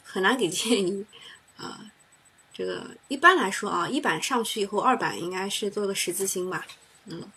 [0.04, 1.06] 很难给建议
[1.56, 1.90] 啊。
[2.52, 6.66] 这个一般来说啊，一板上去以后，二板应该是做个十字星吧。
[7.04, 7.30] 嗯，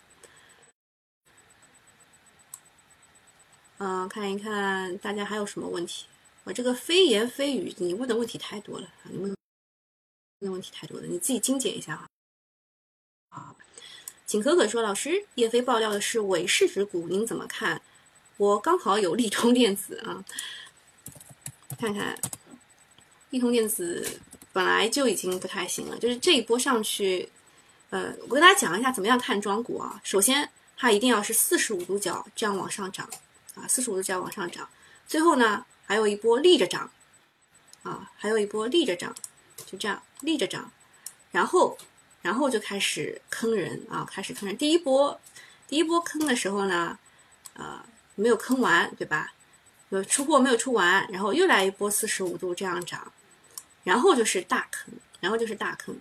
[3.78, 6.06] 嗯，看一看大家还有什么问题？
[6.44, 8.88] 我这个非言非语，你问的问题太多了！
[9.04, 12.08] 你问的问题太多了，你自己精简一下啊。
[14.32, 17.82] 请，可可说：“老师，叶飞爆料的是伪市值股，您怎么看？
[18.38, 20.24] 我刚好有利通电子啊，
[21.78, 22.18] 看看
[23.28, 24.08] 利通电子
[24.50, 27.28] 本来就已经不太行了，就是这一波上去，
[27.90, 30.00] 呃，我跟大家讲一下怎么样看庄股啊。
[30.02, 33.06] 首先，它一定要是四十五度角这样往上涨
[33.54, 34.66] 啊，四十五度角往上涨，
[35.06, 36.90] 最后呢还有一波立着涨
[37.82, 39.14] 啊，还有一波立着涨，
[39.66, 40.72] 就这样立着涨，
[41.32, 41.76] 然后。”
[42.22, 44.56] 然后就开始坑人啊，开始坑人。
[44.56, 45.20] 第一波，
[45.68, 46.98] 第一波坑的时候呢，
[47.54, 49.34] 呃，没有坑完，对吧？
[49.90, 53.12] 有出货没有出完，然后又来一波四十五度这样涨，
[53.84, 55.94] 然后就是大坑，然后就是大坑。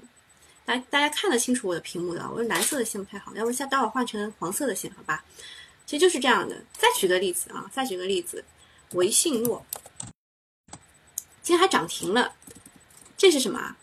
[0.63, 5.25] 大大家看得清楚我的屏幕的，我蓝色的线不太好，要不下待会换成黄色的线，好吧？
[5.85, 6.55] 其实就是这样的。
[6.71, 8.45] 再举个例子啊，再举个例子，
[8.91, 9.65] 维信诺
[11.41, 12.33] 今天还涨停了，
[13.17, 13.75] 这是什么？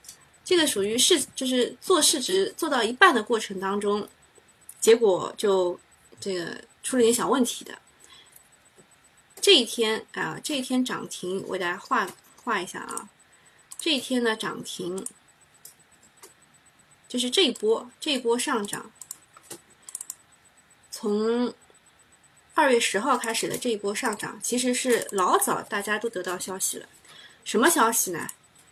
[0.49, 4.09] 这个属于市，就是做市值做到一半的过程当中，
[4.81, 5.79] 结果就
[6.19, 7.79] 这个出了点小问题的。
[9.43, 12.09] 这一天啊，这一天涨停，我给大家画
[12.43, 13.11] 画一下啊。
[13.77, 15.07] 这一天呢涨停，
[17.07, 18.91] 就是这一波这一波上涨，
[20.91, 21.53] 从
[22.55, 26.89] 二月十号开始的这一波上涨，其实是老早大家都得到消息了。
[27.45, 28.27] 什么消息呢？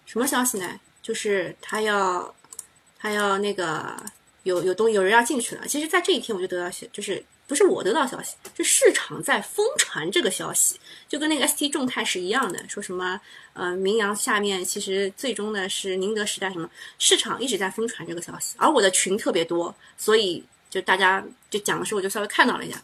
[0.06, 0.80] 什么消息呢？
[1.06, 2.34] 就是他要，
[2.98, 3.94] 他要那个
[4.42, 5.64] 有有东有人要进去了。
[5.68, 13.20] 其实，在这一天我就得到消，就是不是我得到消息，是市场在疯传这个消息，就跟那个 ST 众泰是一样的，说什么
[13.52, 22.82] 呃名扬下面其实最终呢是宁德时代什么，市场一直在疯传这个消息，而我的群特别多，所以就大家就讲的时候我就稍微看到了一下。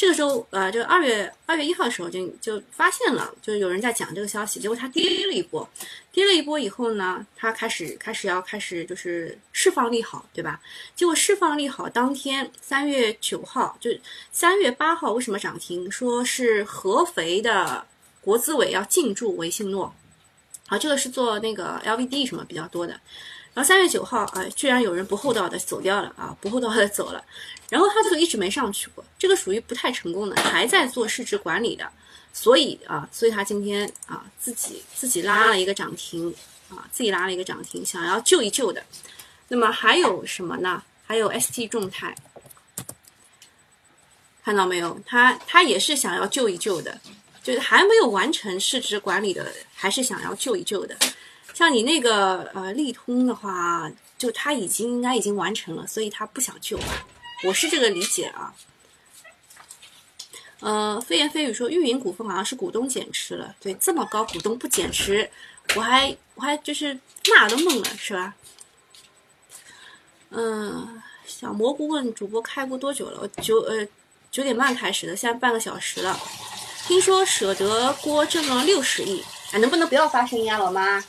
[0.00, 5.68] 这个时候，呃，就二月二月一号的时候，就就发现了，就有人在讲这个消息，结果它跌了一波，
[6.10, 10.58] 跌了一波以后呢，它开始开始要开始就是释放利好，对吧？
[10.96, 13.90] 结果释放利好当天，三月九号就
[14.32, 15.90] 三月八号为什么涨停？
[15.90, 17.86] 说是合肥的
[18.22, 19.94] 国资委要进驻维信诺，
[20.68, 22.98] 啊，这个是做那个 LVD 什么比较多的。
[23.52, 27.22] 然后三月九号啊，居然有人不厚道的走掉了啊，不厚道的走了。
[27.68, 31.86] 然后他这个一直没上去过，这个属于不太成功的，还在做市值管理的，
[32.32, 36.34] 所以啊，所以他今天啊自己自己拉了一个涨停
[36.70, 38.82] 啊，自己拉了一个涨停，想要救一救的。
[39.48, 40.82] 那么还有什么呢？
[41.06, 42.16] 还有 ST 众泰，
[44.42, 44.98] 看到没有？
[45.04, 46.98] 他他也是想要救一救的，
[47.42, 50.96] 就是还没有完成市值管理的，还是想要救一救的。
[51.52, 56.80] 像你那个呃利通的话，就他已经应该已经完成了，所以他不想救。
[57.44, 58.54] 我是这个理解啊，
[60.60, 65.30] 呃，飞言飞语说，运营股份好像是股东减持了，对，这么高股东不减持，
[65.74, 66.92] 我还我还就是
[67.34, 68.34] 纳都懵了，是吧？
[70.28, 73.26] 嗯，小蘑菇问主播开播多久了？
[73.42, 73.86] 九呃
[74.30, 76.20] 九点半开始的，现在半个小时了。
[76.86, 81.02] 听说舍得锅挣了六十亿，哎，能不能不要发声音啊，老妈？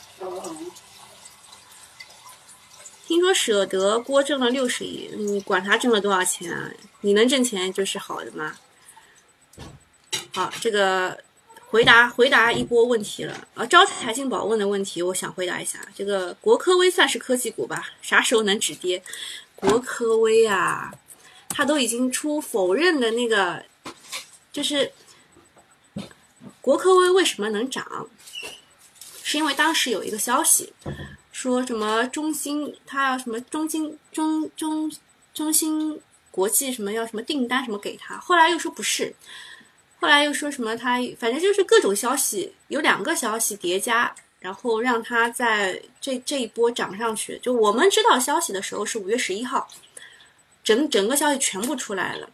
[3.05, 6.71] 听说舍得锅挣了六十亿，你管他挣了多少钱啊？
[7.01, 8.55] 你能挣钱就是好的吗？
[10.33, 11.17] 好，这个
[11.67, 13.65] 回答回答一波问题了啊！
[13.65, 15.79] 招财进宝问的问题，我想回答一下。
[15.95, 17.89] 这个国科微算是科技股吧？
[18.01, 19.03] 啥时候能止跌？
[19.55, 20.93] 国科微啊，
[21.49, 23.63] 它都已经出否认的那个，
[24.51, 24.91] 就是
[26.61, 28.07] 国科微为什么能涨？
[29.23, 30.73] 是因为当时有一个消息，
[31.31, 34.91] 说什么中兴它要什么中兴中中
[35.33, 39.13] 中兴国际什么要什么订单什么给他，后来又说不是。
[40.01, 47.37] 后来又说什么他反正就是各种消息，有两个消息叠加，然后让他在这这一波涨上去。
[47.37, 49.67] 就我们知道消息的时候是五月十一号，
[50.63, 52.27] 整整个消息全部出来了，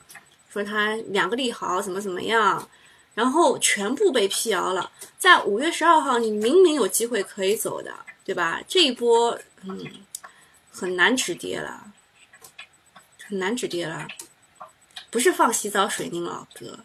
[0.49, 2.69] 说他两个利好怎么怎么样，
[3.13, 4.89] 然后全部被辟谣了。
[5.17, 8.61] 在五月十二号，你明明有机会可以走的，对吧？
[8.65, 9.85] 这一波嗯
[10.71, 11.91] 很难止跌了，
[13.27, 14.07] 很难止跌了，
[15.11, 16.79] 不是放洗澡水，您老哥。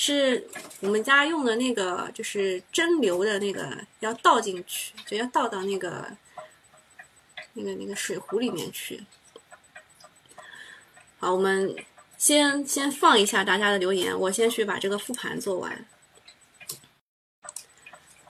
[0.00, 0.46] 是
[0.78, 6.08] 我们家用的那个，就是蒸馏的那个，要倒进去，就要倒到那个
[7.54, 9.04] 那个那个水壶里面去。
[11.18, 11.74] 好，我们
[12.16, 15.84] 先先放一下大家的留言，我先去把这个复盘做完。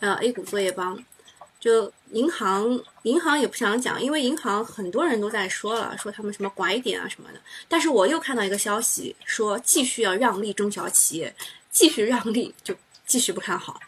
[0.00, 1.04] 呃，A 股作业帮，
[1.60, 7.38] 就银行银行也不想讲，因为银行很多人都在说了，说他们什么拐点啊什么的。
[7.68, 11.36] 但是我又看到一个消息，说继续要让利中小企业。
[11.78, 12.74] 继续让利，就
[13.06, 13.78] 继续不看好。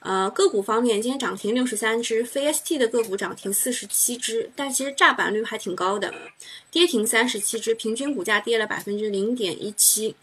[0.00, 6.12] 呃，个股方面，今天涨停六十三只，非 ST 的个股涨停四十七只，但其实炸板率还挺高的，
[6.72, 10.16] 跌停三十七只，平均股价跌了百分之零点一七。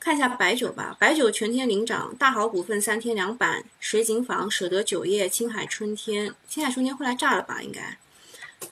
[0.00, 7.60] 看一下白酒吧，白酒全天领涨，大好股份三天两板，水井坊、舍得酒业、青海春天，青海春天后来炸了吧？
[7.62, 7.98] 应该，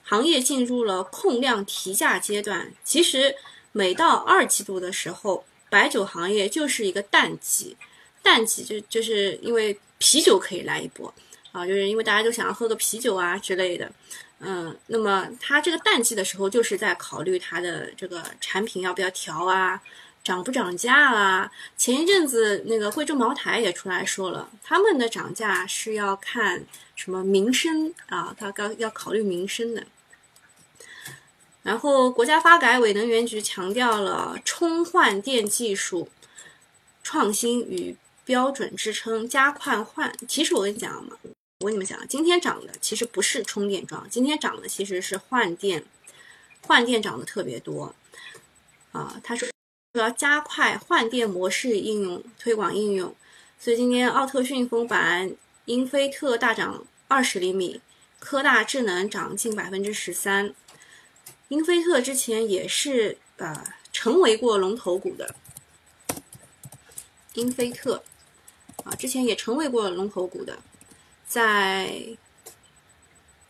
[0.03, 2.73] 行业进入了控量提价阶段。
[2.83, 3.37] 其实
[3.71, 5.45] 每到二季度的时候。
[5.75, 7.77] 白酒行业就是一个淡季，
[8.23, 11.13] 淡季就就是因为啤酒可以来一波
[11.51, 13.91] 啊，就是因为大家都想要喝个啤酒啊之类的，
[14.39, 19.81] 嗯，那么它这个淡季的时候，就是在考虑它的这个产品要不要调啊，
[20.23, 21.51] 涨不涨价啊。
[21.77, 29.85] 前一阵子那个贵州茅台也出来说了，他们的涨价是要看什么民生啊，他刚要考虑民生的。
[31.65, 36.11] 然后，国家发改委能源局强调了充换电技术
[37.03, 40.15] 创新与标准支撑，加快换。
[40.29, 41.17] 其实我跟你讲嘛，
[41.61, 45.83] 我跟你们讲，今天涨的其实不是充电桩，今天涨的其实是换电，
[46.61, 47.95] 换电涨得特别多
[48.93, 49.19] 啊。
[49.25, 49.49] 他说
[49.95, 53.17] 要加快换电模式应用推广应用，
[53.59, 57.81] 所以今天奥特迅封板，英菲特大涨二十厘米，
[58.19, 60.55] 科大智能涨近百分之十三。
[61.49, 65.35] 英菲特之前也是呃成为过龙头股的，
[67.35, 68.03] 英菲特
[68.83, 70.59] 啊之前也成为过龙头股的，
[71.29, 72.03] 在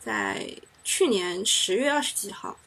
[0.00, 2.59] 在去年十月二十几号，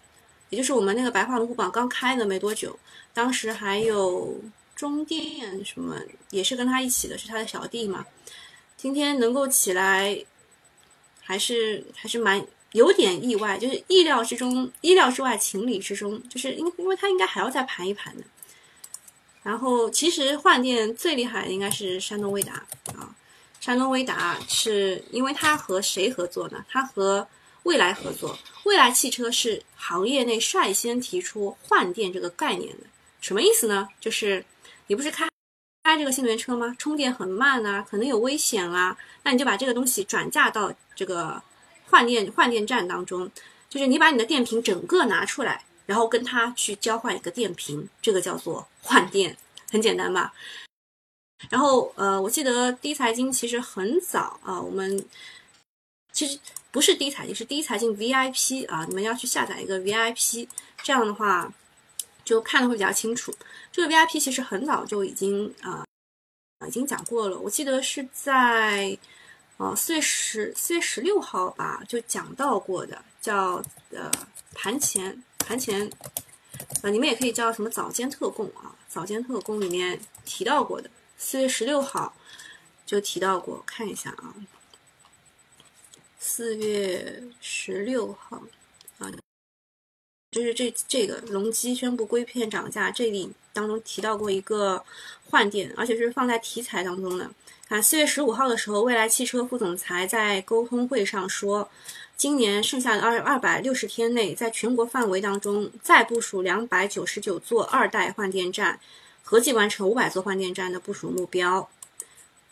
[0.49, 2.79] 也就是我们那个白话龙虎榜刚开的没多久，
[3.13, 4.39] 当时还有
[4.75, 8.05] 中电什么也是跟他一起的，是他的小弟嘛，
[8.77, 10.25] 今天能够起来，
[11.21, 12.43] 还是还是蛮。
[12.77, 18.23] 有点意外，就是意料之中、意料之外、情理之中，就是因因为它应该还要再盘一盘的。
[19.41, 22.53] 然后，其实换电最厉害的应该是山东威达
[22.93, 23.15] 啊。
[23.59, 26.63] 山东威达是因为它和谁合作呢？
[26.69, 27.27] 它和
[27.63, 28.37] 蔚来合作。
[28.63, 32.85] 蔚来汽车是行业内率先提出换电这个概念的。
[33.21, 33.89] 什么意思呢？
[33.99, 34.45] 就是
[34.85, 35.27] 你不是开
[35.83, 36.75] 开这个新能源车吗？
[36.77, 41.41] 充电很慢啊，可能有危险啊，那你就把这个东西转嫁到这个。
[41.89, 43.31] 换电换电站当中，
[43.69, 49.38] 就是你把你的电瓶整个拿出来，然后跟它去交换一个电瓶，这个叫做换电，
[49.71, 50.33] 很简单吧？
[51.50, 55.06] 然后呃，我记得低财经其实很早啊，我们
[56.12, 56.38] 其实
[56.71, 60.48] 不是低财经，是低财经 VIP 啊，你们要去下载一个 VIP，
[60.83, 61.54] 这样的话
[62.25, 63.33] 就看的会比较清楚。
[63.71, 65.85] 这个 VIP 其实很早就已经啊
[66.67, 68.98] 已经讲过了，我记得是在。
[69.58, 74.12] 哦，四月十四月十六号吧，就讲到过的，叫呃
[74.53, 75.89] 盘前盘前，
[76.83, 80.87] 呃你们也可以叫什么早间特供啊，早间特供里面提到过的，
[81.17, 82.15] 四月十六号
[82.85, 84.35] 就提到过，看一下啊，
[86.19, 88.43] 四月十六号
[88.99, 89.12] 啊，
[90.29, 94.85] 就是这这个隆基宣布硅片涨价，这里当中提到过一个
[95.31, 97.31] 换电，而且是放在题材当中的。
[97.67, 101.69] 看四月十五号的时候，未来汽车副总裁在沟通会上说，
[102.15, 108.79] 今年剩下的二二百六十天内，在全国范围当中再部署两百九十九座二代换电站，
[109.21, 111.67] 合计完成五百座换电站的部署目标。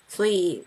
[0.10, 0.66] 所以，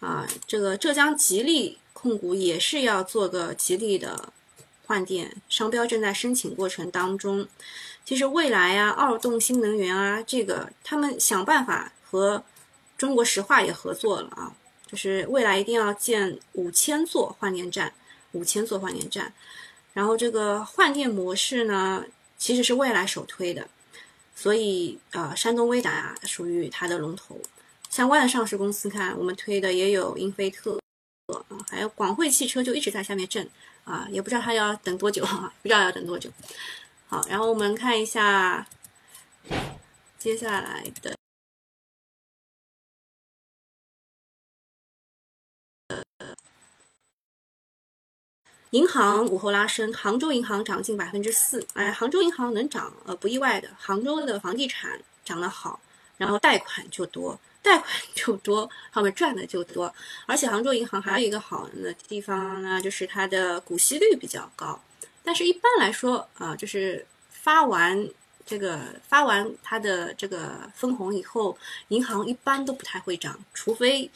[0.00, 4.32] 啊，这个浙江吉利控股也是要做个吉利的。
[4.86, 7.46] 换电商标正在申请过程当中，
[8.04, 12.42] 其实未来啊，二动新能源啊，这个他们想办法和
[13.00, 14.52] 中国石化也合作了啊，
[14.86, 17.90] 就是未来一定要建五千座换电站，
[18.32, 19.32] 五千座换电站，
[19.94, 22.04] 然后这个换电模式呢，
[22.36, 23.66] 其实是未来首推的，
[24.34, 27.40] 所以呃，山东威达属于它的龙头，
[27.88, 30.78] 相关的上市公司看我们推的也有英菲特
[31.28, 31.40] 啊，
[31.70, 33.48] 还有广汇汽车就一直在下面震。
[33.84, 36.30] 啊，也不知道它要等多久啊， 不知道要等多久。
[37.08, 38.64] 好，然后我们看一下
[40.18, 41.16] 接下来的
[48.70, 51.66] 银行午后拉升，杭州银行涨近百分之四。
[51.74, 53.68] 哎，杭州银行能涨，呃，不意外的。
[53.76, 55.80] 杭州的房地产涨得好，
[56.16, 57.38] 然后贷款就多。
[57.62, 59.92] 贷款就多，他们赚的就多，
[60.24, 64.80] 而且杭州银行还有一个好的地方呢，就是它的股息率比较高。
[65.22, 68.08] 但是，一般来说啊，就是发完
[68.46, 71.58] 这个发完它的这个分红以后，
[71.88, 74.10] 银行一般都不太会涨，除非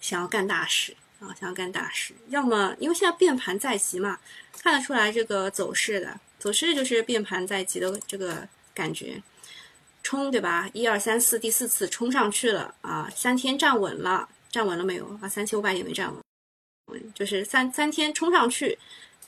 [0.00, 0.94] 想要干大事
[1.24, 2.14] 啊，想要干大事。
[2.28, 4.18] 要么因为现在变盘在即嘛，
[4.62, 9.22] 看得出来这个走势的走势就是变盘在即的这个感觉。
[10.06, 10.68] 冲对吧？
[10.74, 13.10] 一二三四，第四次冲上去了啊！
[13.16, 15.26] 三天站稳了，站稳了没有啊？
[15.26, 16.12] 三千五百点没站
[16.88, 18.78] 稳，就是三三天冲上去，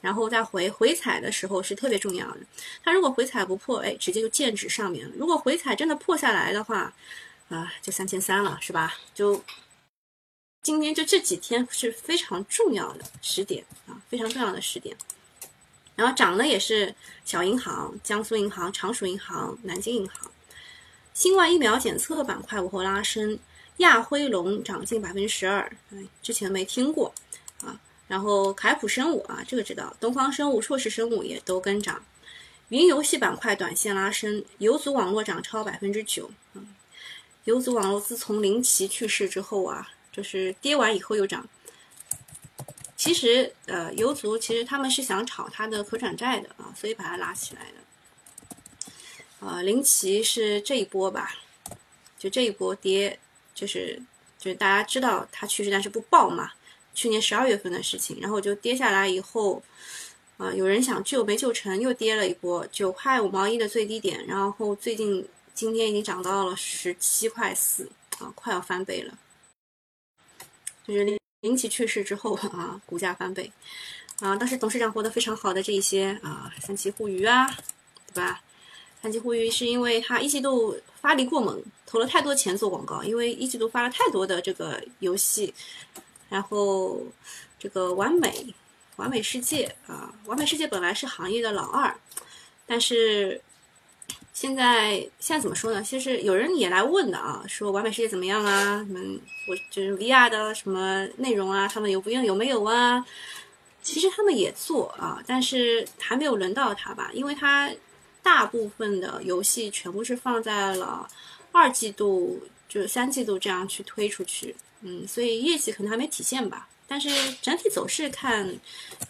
[0.03, 2.41] 然后再回回踩的时候是特别重要的。
[2.85, 5.15] 它如果回踩不破，哎，直接就剑指上面了。
[5.17, 6.93] 如果回踩真的破下来的话，
[7.49, 8.93] 啊，就三千三了，是吧？
[9.15, 9.43] 就
[10.67, 14.97] 今天就这几天是非常重要的时点啊，非常重要的时点。
[15.95, 16.93] 然后涨的也是
[17.25, 20.29] 小银行，江苏银行、常熟银行、南京银行。
[21.15, 23.39] 新冠疫苗检测板块午后拉升，
[23.77, 25.71] 亚辉龙涨近百分之十二，
[26.21, 27.15] 之前没听过
[27.63, 27.79] 啊。
[28.09, 32.03] 然后凯普生物啊，这个知道，东方生物、硕士生物也都跟涨。
[32.71, 36.29] 云游戏板块短线拉升，游族网络涨超百分之九。
[37.45, 41.47] 游族网络自从林奇去世之后啊，就是跌完以后又涨。
[42.97, 49.47] 其实呃，游族其实他们是想炒它的可转债的啊，所以把它拉起来的。
[49.47, 51.31] 啊，林奇是这一波吧？
[52.19, 53.19] 就这一波跌，
[53.55, 54.01] 就是
[54.39, 56.53] 就是大家知道他去世，但是不报嘛。
[56.95, 59.63] 去年十二月份的事情，然后就跌下来以后，
[60.39, 69.19] 啊，有人想救没救成，又跌了一波，九块五毛一的最低点，然后最近今天已经涨到了十七块四，啊，快要翻倍了。
[70.87, 73.51] 就是林林奇去世之后 啊，股价翻倍。
[74.21, 77.47] 啊，当时董事长活得非常好的这一些啊，三七互娱啊，
[78.15, 78.43] 对吧？
[79.03, 85.53] 三七互娱是因为他一季度发力过猛，投了太多钱做广告，因为一季度发了太多的这个游戏，
[86.31, 87.03] 然后
[87.59, 88.55] 这个完美
[88.97, 91.95] 完美世界啊，完美世界本来是行业的老二，
[92.65, 93.41] 但是
[94.37, 95.83] 现在现在怎么说呢？
[95.83, 98.85] 其实有人也来问的啊，说完美世界怎么样啊？
[98.87, 99.01] 什么
[99.49, 101.67] 我就是 VR 的什么内容啊？
[101.67, 103.03] 他们有不用有没有啊？
[103.81, 107.73] 其实他们也做啊，但是还没有轮到他吧，因为他。
[108.23, 111.09] 大部分的游戏全部是放在了
[111.53, 116.69] 二季度，就是三季度这样去推出去，嗯，所以业绩可能还没体现吧。
[116.89, 117.09] 但是
[117.41, 118.53] 整体走势看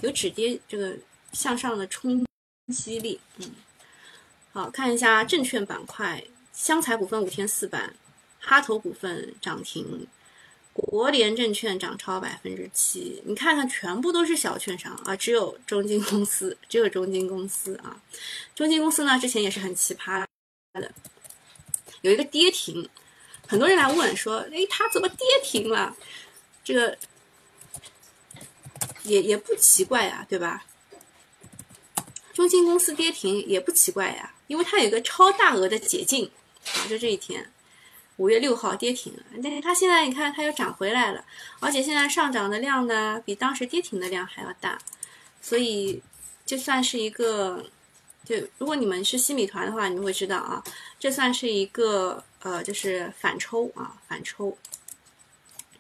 [0.03, 0.95] 有止跌这个
[1.33, 2.27] 向上的冲
[2.71, 3.51] 击力，嗯，
[4.57, 7.95] 好看一下证券板块，湘财股份五天四板，
[8.41, 10.07] 哈投股份涨停。
[10.73, 18.01] 国联证券涨超百分之七，你看看，全部都是小券商啊，只有中金公司，只有中金公司啊。
[18.55, 20.25] 中金公司呢，之前也是很奇葩
[20.73, 20.91] 的，
[22.01, 22.89] 有一个跌停，
[23.47, 25.95] 很多人来问说，哎，它怎么跌停了？
[26.65, 26.97] 这个
[29.03, 30.65] 也也不奇怪呀，对吧？
[32.33, 36.31] 中金公司跌停也不奇怪呀，因为它有一个超大额的解禁
[36.75, 37.51] 啊，就这一天。
[38.19, 41.23] 五月六号跌停了，但是它现在你看它又涨回来了，
[41.61, 44.79] 而且现在上涨的量呢比当时跌停的量还要大，
[45.43, 46.03] 所以
[46.47, 47.63] 就算是一个，
[48.25, 50.65] 就如果你们是新米团的话，你们会知道啊，
[50.99, 54.57] 这算是一个呃，就是反抽啊，反抽。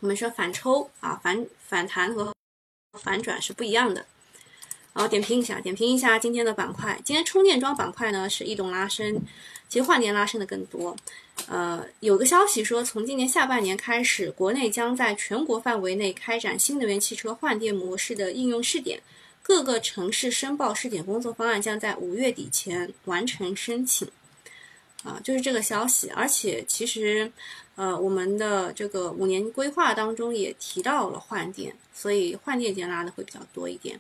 [0.00, 2.34] 我们说反抽啊，反反弹和
[3.00, 4.04] 反转是不一样的
[4.98, 6.98] 好，点评一下，点评一下今天的板块。
[7.04, 9.20] 今天充电桩板块呢是异动拉升，
[9.68, 10.96] 其实换电拉升的更多。
[11.48, 18.98] 呃，有个消息说，从今年下半年开始，国内将在全国范围内开展新能源汽车换电模式的应用试点，
[19.42, 24.08] 各个城市申报试点工作方案将在五月底前完成申请。
[25.04, 27.30] 啊，就是这个消息，而且其实，
[27.74, 33.98] 呃，我们的这个五年规划当中也提到了换电，所以换电间拉的会比较多一点。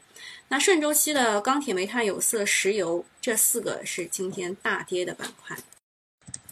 [0.48, 5.56] 那顺周期的钢铁、煤炭、有色、石油这四个是今天大跌的板块。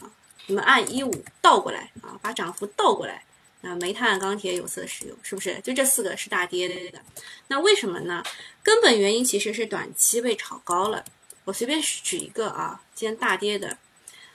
[0.01, 0.11] 啊，
[0.47, 3.23] 你们按一五倒过来啊，把涨幅倒过来。
[3.61, 5.61] 啊，煤炭、钢铁、有色、石油是不是？
[5.61, 7.01] 就这四个是大跌的。
[7.49, 8.25] 那为什么呢？
[8.63, 11.05] 根本原因其实是短期被炒高了。
[11.45, 13.77] 我随便举一个啊，今天大跌的。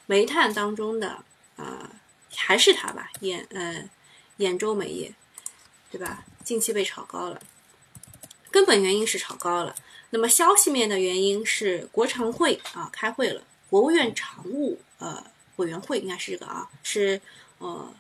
[0.05, 1.23] 煤炭当中的
[1.55, 1.91] 啊，
[2.35, 3.87] 还是它吧，兖呃
[4.39, 5.13] 兖州煤业，
[5.91, 6.25] 对吧？
[6.49, 7.39] 近期被炒高了，
[8.49, 9.75] 根本原因是炒高了。
[10.09, 15.23] 那么消息面的原因是国常会啊开会了，国务院常务呃
[15.57, 17.21] 委员会应该是这个啊，是
[17.59, 17.93] 呃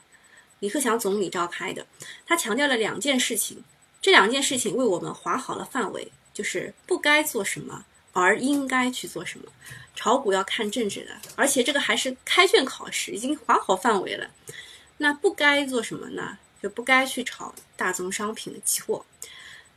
[0.61, 1.85] 李克强总理召开的，
[2.25, 3.63] 他强调了两件事情，
[4.01, 7.85] 这两件事情为我们划好了范围，就是不该做什么。
[8.11, 9.45] 而应该去做什么？
[9.95, 14.27] 炒股要看政治的，而且这个还是开卷考试，已经划好范围了。
[14.97, 16.39] 那不该做什么呢？
[16.61, 19.05] 就不该去炒大宗商品的期货。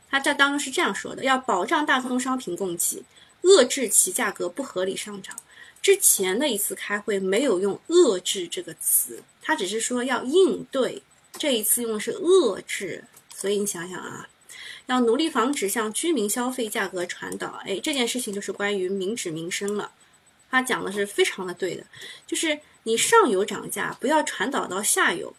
[0.09, 3.03] 他在当中是这样说的：要保障大宗商品供给，
[3.41, 5.35] 遏制其价格不合理上涨。
[5.81, 11.03] 之前的一次开会没有用“遏制”这个词，他只是说要应对。
[11.33, 13.03] 这一次用的是“遏制”，
[13.35, 14.29] 所以你想想啊。
[14.85, 19.91] 要努力防止向居民消费价格传导，哎，这件事情就是关于民脂民生了。
[20.51, 21.85] 他讲的是非常的对的，
[22.27, 25.33] 就是你上游涨价，不要传导到下游，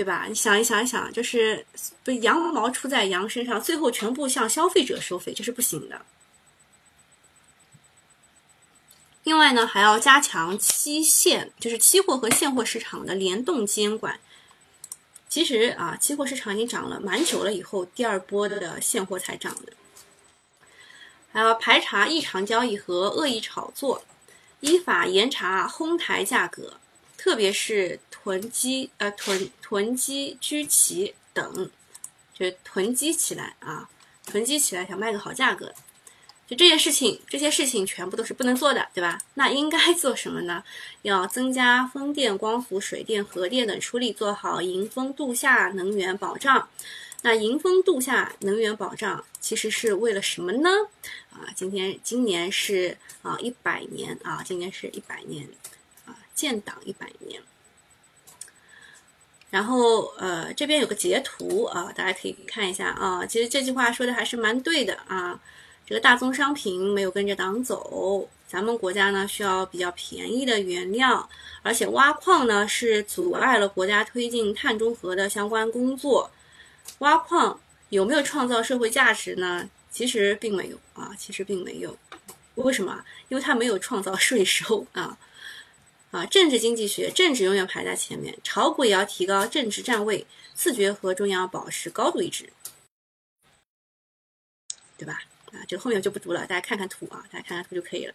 [0.00, 0.24] 对吧？
[0.26, 1.66] 你想一想一想，就是
[2.02, 6.00] 不羊毛出在羊身上，最后全部向消费者收费，这是不行的。
[9.24, 14.18] 另外呢，还要加强期现，就是期货和现货市场的联动监管。
[15.28, 19.74] 其实啊，期货市场已经涨了蛮久了，以后第二波的现货才涨的。
[21.30, 24.02] 还要排查异常交易和恶意炒作，
[24.60, 26.79] 依法严查哄抬价格，
[27.20, 31.70] 特别是囤积呃囤囤积居奇等，
[32.32, 33.90] 就囤积起来啊，
[34.24, 35.74] 囤积起来想卖个好价格。
[36.48, 39.18] 就这件事情，这些事情全部都是不能做的，对吧？
[39.34, 40.64] 那应该做什么呢？
[41.02, 46.70] 要增加风电、光伏、水电、核电等出力，做好迎风度夏能源保障。
[47.20, 50.70] 那迎风度夏能源保障其实是为了什么呢？
[51.30, 55.46] 啊，今天今年是啊一百年啊，今年是一百年，
[56.40, 57.42] 建党一百年。
[59.50, 63.26] 然后呃，这边有个截图啊，大家可以看一下啊。
[63.26, 65.38] 其实这句话说的还是蛮对的啊。
[65.84, 71.28] 这个大宗商品没有跟着党走，咱们国家呢需要比较便宜的原料，
[71.62, 76.30] 而且挖矿呢是阻碍了国家推进碳中和的相关工作。
[77.00, 79.68] 挖矿有没有创造社会价值呢？
[79.90, 81.98] 其实并没有啊，其实并没有。
[82.54, 83.04] 为什么？
[83.28, 85.18] 因为它没有创造税收啊
[86.10, 86.26] 啊！
[86.26, 92.52] 政治经济学，政治永远排在前面，炒股也要提高政治站位，自觉和中央保持高度一致，
[94.98, 95.22] 对吧？
[95.52, 98.14] 啊，这个后面就不读了，大家看看图啊，大家看看图就可以了。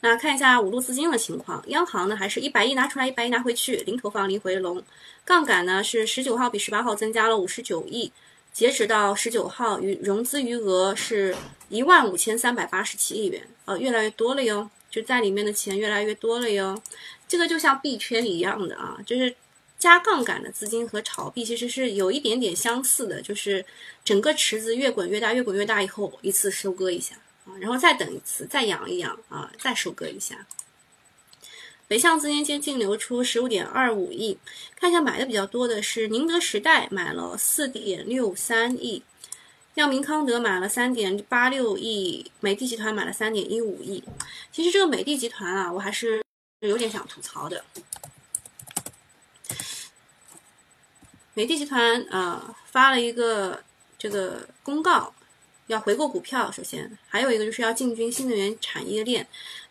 [0.00, 4.82] 那看一下五路资金的情况，央行呢还是一百亿拿出来，一百亿拿回去，零投放零回笼。
[5.24, 8.12] 杠杆呢是十九号比十八号增加了五十九亿，
[8.52, 11.36] 截止到十九号余融资余额是
[11.68, 16.82] 一万五千三百八十七亿元，呃，越来越多了哟，就在里面的钱越来越多了哟。
[17.26, 19.34] 这个就像币圈一样的啊，就是。
[19.78, 23.64] 加杠杆的资金和炒币其实是有一点点相似的，就是
[24.04, 27.14] 整个池子越滚越大，越滚越大以后一次收割一下
[27.46, 30.48] 啊，然后再等一次，再养一养啊，再收割一下。
[31.86, 34.36] 北向资金净净流出十五点二五亿，
[34.74, 39.04] 看一下买的比较多的是宁德时代买了四点六三亿，
[39.78, 44.02] 药明康德买了三点八六亿，美的集团买了三点一五亿。
[44.50, 46.20] 其实这个美的集团啊，我还是
[46.62, 47.64] 有点想吐槽的。
[51.34, 53.62] 美的集团啊发了一个
[53.96, 55.14] 这个公告，
[55.68, 56.50] 要回购股票。
[56.50, 59.24] 首先，还有一个就是要进军新能源产业链。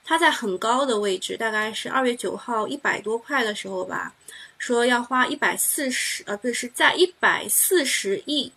[0.06, 4.14] 它在很高的位置，大概是二月九号一百多块的时候吧，
[4.58, 8.54] 说要花一百四十，呃，不是是在一百四十亿，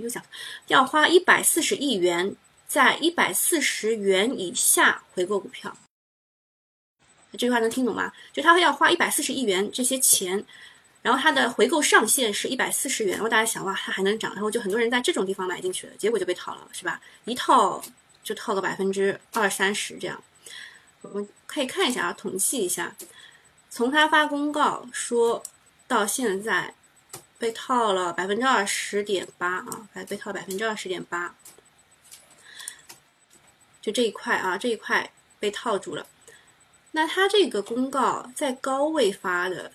[0.00, 0.22] 又讲
[0.68, 2.34] 要花一百四十亿元，
[2.66, 5.76] 在一百四十元以下回购股票。
[7.32, 8.12] 这句话能听懂吗？
[8.32, 10.44] 就他要花一百四十亿元这些钱。
[11.00, 17.00] 然后它的回购上限是一百四十元，然后大家想哇，它还能涨，然后就很多人在这种地方买进去了，结果就被套了，是吧？
[17.24, 17.80] 一套
[18.24, 20.20] 就套个百分之二三十这样。
[21.02, 22.96] 我们可以看一下啊，统计一下，
[23.70, 25.40] 从他发公告说
[25.86, 26.74] 到现在，
[27.38, 31.34] 被套了百分之二十点八啊，被被套百分之二十点八，
[33.80, 36.06] 就这一块啊，这一块被套住了。
[36.92, 39.70] 那他这个公告在高位发的，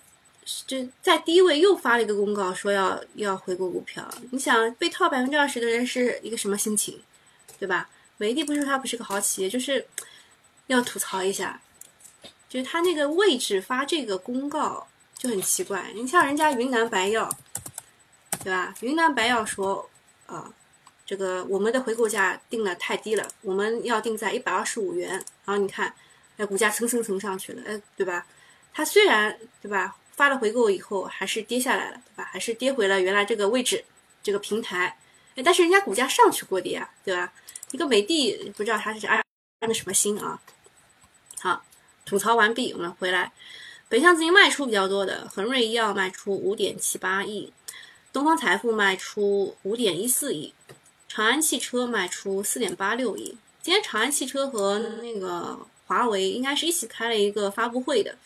[0.66, 4.06] 就在低位又发了一个公告，说要要回购股票。
[4.30, 7.02] 你想被套百分之二十的人是一个什么心情，
[7.58, 7.88] 对吧？
[8.18, 9.86] 美的不是说它不是个好企业，就是
[10.66, 11.60] 要吐槽一下，
[12.48, 14.86] 就是他那个位置发这个公告
[15.24, 15.90] 就很奇怪。
[15.94, 17.28] 你像人家云南白药，
[18.44, 18.74] 对吧？
[18.80, 19.90] 云南白药说
[20.26, 20.52] 啊，
[21.06, 25.10] 这个我们的回购价定的太低了，我们要定在一百二十五元。
[25.44, 25.92] 然后你看。
[26.36, 28.26] 哎，股价蹭蹭蹭上去了，哎，对吧？
[28.72, 32.24] 它虽然对吧发了回购以后还是跌下来了，对吧？
[32.24, 33.84] 还是跌回了原来这个位置，
[34.20, 34.98] 这个平台。
[35.36, 37.32] 哎，但是人家股价上去过的呀，对吧？
[37.70, 39.22] 一个美的不知道他是安
[39.60, 40.42] 安的什么心啊？
[41.38, 41.62] 好，
[42.04, 43.30] 吐槽完毕，我们回来。
[43.94, 47.52] 北向资金卖出比较多的，恒瑞医药卖出五点七八亿，
[48.12, 50.52] 东方财富卖出五点一四亿，
[51.06, 53.38] 长安汽车卖出四点八六亿。
[53.62, 55.60] 今天长安汽车和那个。
[55.86, 58.16] 华为应该是一起开了一个发布会的，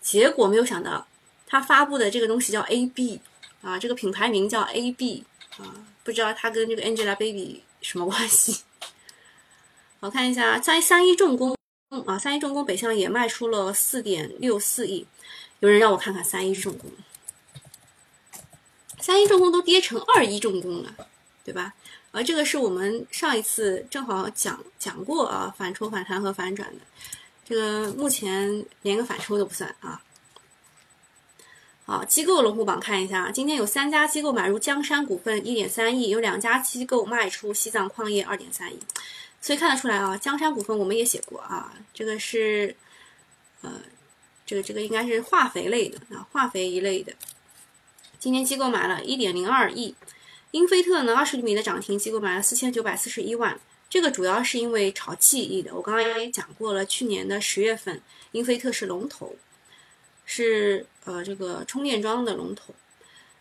[0.00, 1.06] 结果没有想到，
[1.46, 3.20] 他发布的这个东西叫 AB
[3.60, 5.24] 啊，这个品牌名叫 AB
[5.58, 8.62] 啊，不知道它跟这个 Angelababy 什么关系。
[10.00, 11.54] 我看一下，三三一重工
[11.88, 15.06] 啊，三一重工北向也卖出了四点六四亿，
[15.60, 16.90] 有人让我看看三一重工，
[19.00, 20.94] 三一重工都跌成二一重工了，
[21.44, 21.74] 对吧？
[22.10, 26.80] 而这个是我们上一次正好讲讲过啊，反抽、反弹和反转的，
[27.44, 30.02] 这个目前连个反抽都不算啊。
[31.86, 38.78] 好，机构龙虎榜看一下，今天有三家机构买入江山股份一点三亿，有两家机构卖出西藏矿业二点三亿，
[39.40, 42.74] 所以看得出来啊，江山股份我们也写过啊，这个是
[43.62, 43.80] 呃，
[44.44, 47.12] 这个这个应该是化肥类的啊，化肥一类的，
[48.18, 49.94] 今天机构买了一点零二亿。
[50.50, 53.60] 英菲特呢，二十厘米的涨停，机构买了四千九百四十一万。
[53.90, 55.74] 这个主要是因为炒记忆的。
[55.74, 58.00] 我刚刚也讲过了，去年的十月份，
[58.32, 59.36] 英菲特是龙头，
[60.24, 62.74] 是呃这个充电桩的龙头。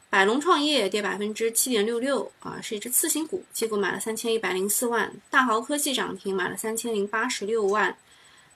[0.09, 5.13] 百龙创业跌百分之七点六六啊，是一只次新股，机构买了三千一百零四万。
[5.29, 7.97] 大豪科技涨停，买了三千零八十六万。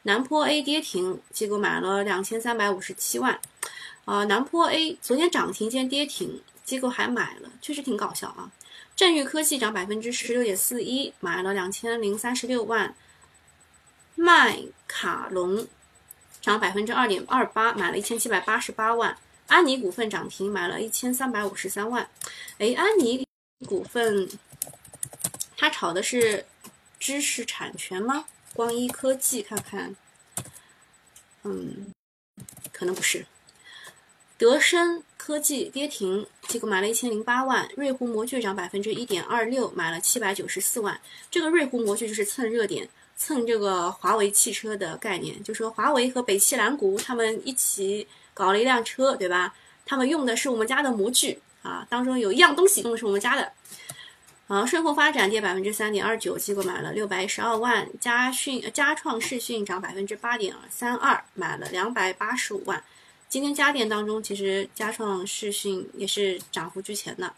[0.03, 3.39] 南坡 A 跌停，机构买了两千三百五十七万。
[4.05, 6.41] 啊，南坡 A 昨天涨停，今天跌停。
[6.63, 8.49] 机构还买了，确实挺搞笑啊！
[8.95, 12.95] 正裕科技涨百分之十六点四一，买了两千零三十六万。
[14.15, 15.67] 麦卡龙
[16.39, 19.17] 涨百分之二点二八，买了一千七百八十八万。
[19.51, 22.09] 安妮股份涨停，买了一千三百五十三万。
[22.57, 23.27] 哎，安妮
[23.67, 24.29] 股份，
[25.57, 26.45] 它炒的是
[26.97, 28.25] 知识产权吗？
[28.53, 29.93] 光一科技，看看，
[31.43, 31.93] 嗯，
[32.71, 33.25] 可能不是。
[34.37, 37.69] 德生科技跌停，机构买了一千零八万。
[37.75, 40.97] 瑞湖模具涨百分之一点二六，买了七百九十四万。
[41.29, 42.87] 这个瑞湖模具就是蹭热点，
[43.17, 49.53] 蹭这个华为汽车的概念，就说华为和北汽蓝谷他们一起搞了一辆车，对吧？
[49.85, 53.51] 他们用的是我们家的模具啊，当中有一样东西用的是我们家的。
[54.47, 57.87] 啊，顺丰发展跌百分之三点二九，机构买了六百一十二万。
[58.01, 62.83] 嘉讯、嘉创视讯涨百分之八点三二，买了两百八十五万。
[63.29, 67.33] 今天家电当中，其实嘉创视讯也是涨幅居前的。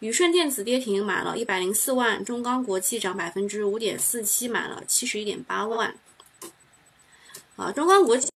[0.00, 2.24] 宇顺电子跌停，买了一百零四万。
[2.24, 5.94] 中钢国际涨百分之五点四七，买了七十一点八万。
[7.54, 8.28] 啊，中钢国际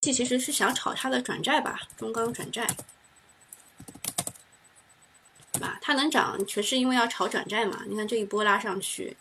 [0.00, 1.80] 这其实是想炒它的转债吧？
[1.96, 2.66] 中钢转债，
[5.52, 5.78] 对吧？
[5.82, 7.82] 它能涨，全是因为要炒转债嘛？
[7.88, 9.16] 你看这一波拉上去，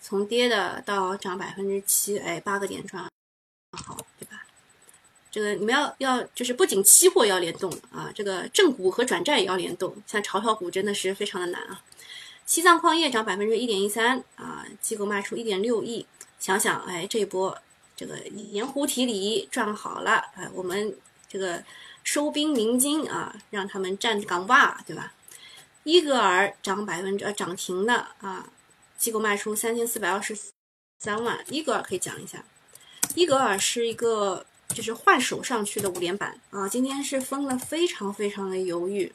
[0.00, 3.04] 从跌的到涨百分之七，哎，八个点赚，
[3.72, 4.46] 好，对吧？
[5.32, 9.96] 这个你们要要就是不仅期货要联动啊，这个正股和转债也要联动。
[10.06, 11.82] 像炒炒股真的是非常的难啊。
[12.44, 16.06] 西藏矿业涨百分之一点一三啊，机构卖出一点六亿。
[16.38, 17.58] 想想哎，这一波
[18.02, 20.96] 这个盐湖提锂赚好了哎，我们
[21.28, 21.62] 这个
[22.02, 25.12] 收兵鸣金啊，让他们站岗吧，对吧？
[25.84, 28.48] 伊格尔涨百分之呃涨停的啊，
[28.98, 30.36] 机构卖出三千四百二十
[30.98, 31.44] 三万。
[31.48, 32.44] 伊格尔可以讲一下，
[33.14, 34.44] 伊格尔是一个。
[34.74, 39.12] 就是换手上去的五连板啊，今天是封了，非常非常的犹豫，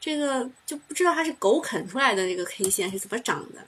[0.00, 3.66] 这个就不知道它是狗啃出来的这个 K 线是怎么长的。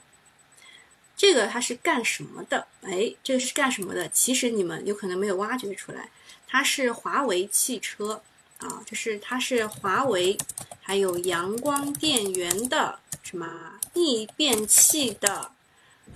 [1.21, 2.65] 这个它是干什么的？
[2.81, 4.09] 哎，这个是干什么的？
[4.09, 6.09] 其实你们有可能没有挖掘出来，
[6.47, 8.23] 它是华为汽车
[8.57, 10.35] 啊，就是它是华为
[10.81, 15.51] 还有阳光电源的什么逆变器的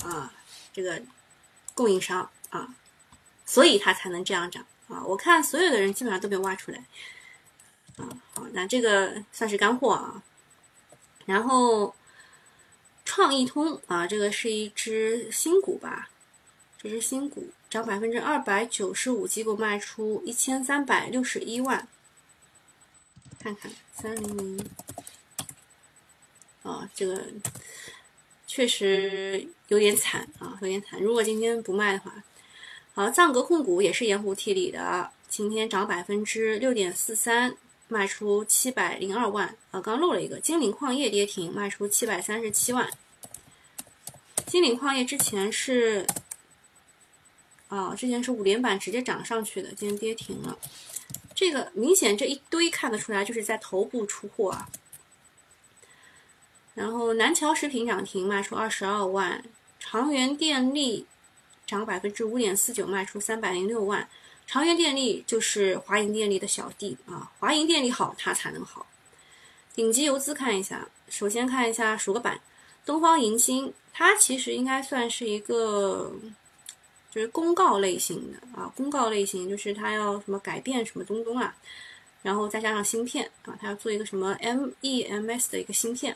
[0.04, 0.34] 啊
[0.74, 1.00] 这个
[1.76, 2.74] 供应商啊，
[3.46, 5.04] 所以它才能这样涨啊。
[5.06, 6.80] 我看所有的人基本上都被挖出来
[7.98, 8.10] 啊。
[8.34, 10.24] 好，那这个算是干货啊。
[11.28, 11.94] 然后
[13.06, 16.10] 创意通啊，这个是一只新股吧？
[16.78, 21.88] 这是新股，涨百分之二百九十五，结果卖出一千三百六十一万。
[23.40, 24.70] 看看三零零，
[26.64, 27.24] 啊，这个
[28.48, 31.00] 确实有点惨啊，有点惨。
[31.00, 32.24] 如果今天不卖的话，
[32.94, 37.56] 好，藏格控股也是盐湖提锂的，今天涨百分之六点四三。
[37.88, 42.90] 卖出七百零二万，啊，刚漏了一个金陵矿业跌停，卖出七百三十七万。
[44.48, 46.06] 金陵矿业之前是，
[47.68, 50.58] 啊，之前是五连板直接涨上去的，今天跌停了。
[51.34, 54.70] 这个明显这一堆看得出来就是在头部出货啊。
[56.74, 59.44] 然后南桥食品涨停，卖出二十二万。
[59.78, 61.06] 长源电力
[61.68, 64.10] 涨百分之五点四九，卖出三百零六万。
[64.48, 68.86] 长源电力就是华银电力的小弟啊，华银电力好，它才能好。
[69.74, 72.40] 顶级游资看一下，首先看一下数个板，
[72.86, 76.14] 东方银星，它其实应该算是一个，
[77.12, 81.54] 就是公告类型的啊，公告类型就是它要什么改变什么东东啊，
[82.22, 86.16] 然后再加上芯片啊，它要做一个什么 MEMS 的一个芯片。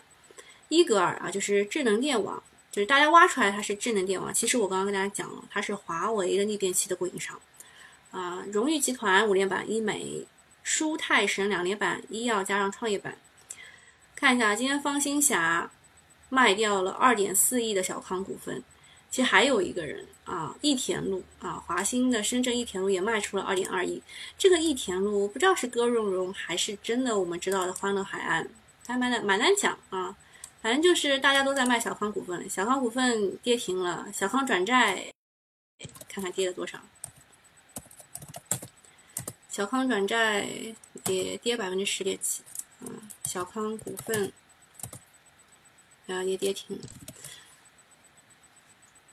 [0.69, 7.37] 伊格尔啊，就是智能电网，就是大家挖出来它是智能电网，其实我刚刚跟大家讲了，它是华为的逆变器的供应商。
[8.11, 10.25] 啊，荣誉集团五连板，医美、
[10.63, 13.17] 舒泰神两连板，医药加上创业板。
[14.15, 15.69] 看一下，今天方新霞
[16.29, 18.63] 卖掉了二点四亿的小康股份。
[19.11, 23.99] 其实还有一个人啊，益田路啊，华兴的深圳益田路也卖出了二点二亿。
[24.37, 28.47] 这个益田路不知道是歌蓉蓉还是真的我们知道的欢乐海岸，
[28.85, 30.15] 还蛮难蛮难讲啊。
[30.61, 35.11] 反正就是大家都在卖小康股份，小康股份跌停了，小康转债
[36.07, 36.77] 看看跌了多少。
[39.49, 40.47] 小康转债
[41.07, 42.43] 也跌百分之十点七，
[42.81, 42.85] 啊，
[43.25, 44.31] 小康股份
[46.07, 46.79] 啊也跌停，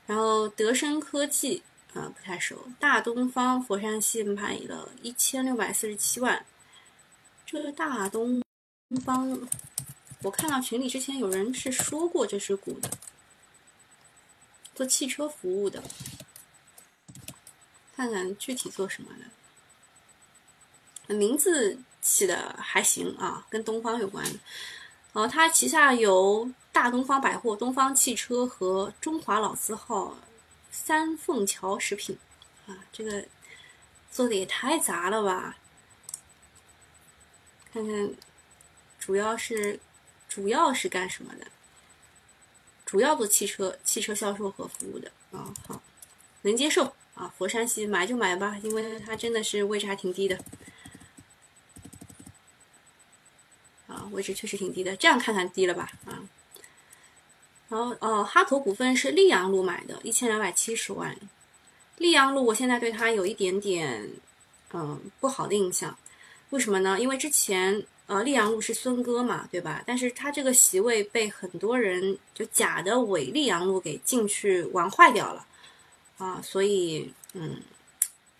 [0.07, 1.63] 然后德生科技
[1.95, 6.45] 啊不太熟，大东方佛山西卖了一千六百四十七万，
[7.47, 8.43] 这个大东
[9.05, 9.49] 方，
[10.23, 12.91] 我看到群里之前有人是说过这是股的，
[14.75, 15.83] 做汽车服务的，
[17.97, 19.25] 看看具体做什么的。
[21.09, 24.25] 名字起的还行啊，跟东方有关。
[25.13, 30.17] 哦，它旗下有大东方百货、东方汽车和中华老字号
[30.71, 32.19] 三凤桥食品
[32.67, 33.25] 啊，这个
[34.11, 35.57] 做的也太杂了吧！
[37.73, 38.11] 看看，
[38.99, 39.81] 主要是
[40.29, 41.47] 主要是干什么的？
[42.85, 45.53] 主要做汽车、汽车销售和服务的啊。
[45.67, 45.83] 好，
[46.43, 47.33] 能接受啊。
[47.37, 50.39] 佛山西买就买吧，因为它真的是位置还挺低的。
[53.87, 55.91] 啊位置确实挺低的，这样看看低了吧？
[56.07, 56.19] 啊，
[57.69, 61.17] 然后哦，哈投股份是溧阳路买的，一千两百七十万。
[61.99, 64.11] 溧阳路我现在对它有一点点
[64.73, 65.97] 嗯不好的印象，
[66.51, 67.01] 为什么呢？
[67.01, 69.83] 因为之前呃溧阳路是孙哥嘛，对吧？
[69.87, 75.47] 但是他这个席位被很多人就假的伪溧阳路给进去玩坏掉了
[76.19, 77.63] 啊，所以嗯，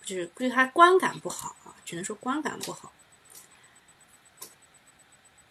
[0.05, 2.93] 就是对他观感不好啊，只能说观感不好。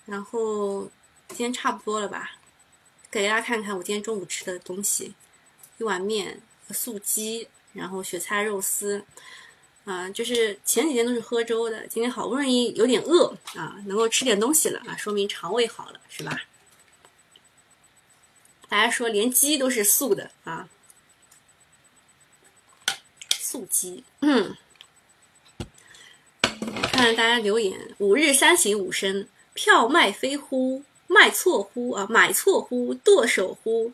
[0.05, 0.89] 然后
[1.29, 2.31] 今天差不多了吧，
[3.09, 5.13] 给大家看看我今天中午吃的东西：
[5.77, 6.41] 一碗面、
[6.71, 9.05] 素鸡，然后雪菜肉丝。
[9.85, 16.41] 啊，就是前几天都是喝粥的，今天好不容易有点饿啊，能够吃点东西了啊，说明肠胃好了，是吧？
[18.67, 20.67] 大家说连鸡都是素的啊，
[23.29, 24.03] 素鸡。
[24.21, 24.57] 嗯，
[26.41, 29.29] 看看大家留言：五日三省吾身。
[29.55, 30.83] 票卖飞乎？
[31.07, 31.91] 卖错乎？
[31.91, 32.93] 啊，买错乎？
[32.93, 33.93] 剁手乎？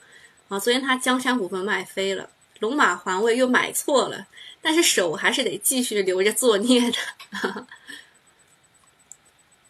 [0.50, 4.28] 啊，昨天他江山股份卖飞了，龙马环卫又买错了，
[4.62, 6.98] 但是手还是得继续留着作孽的。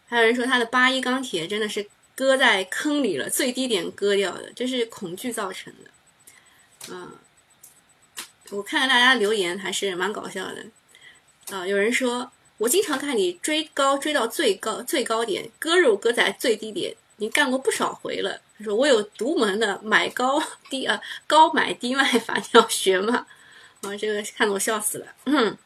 [0.07, 5.91] 还有人说他的八一钢铁真的是搁在坑里了，最低点割掉的，这是恐惧造成的。
[6.89, 7.11] 嗯，
[8.51, 10.65] 我看看大家留言还是蛮搞笑的。
[11.51, 12.31] 啊，有人说。
[12.62, 18.39] 我经常看你追高追到最高最高点，割肉割在最低点，你干过不少回了。
[18.55, 20.39] 他说我有独门的买高
[20.70, 23.26] 低啊高买低卖法， 你要学吗？
[23.82, 25.07] 啊，这个看得我笑死了。
[25.26, 25.57] 嗯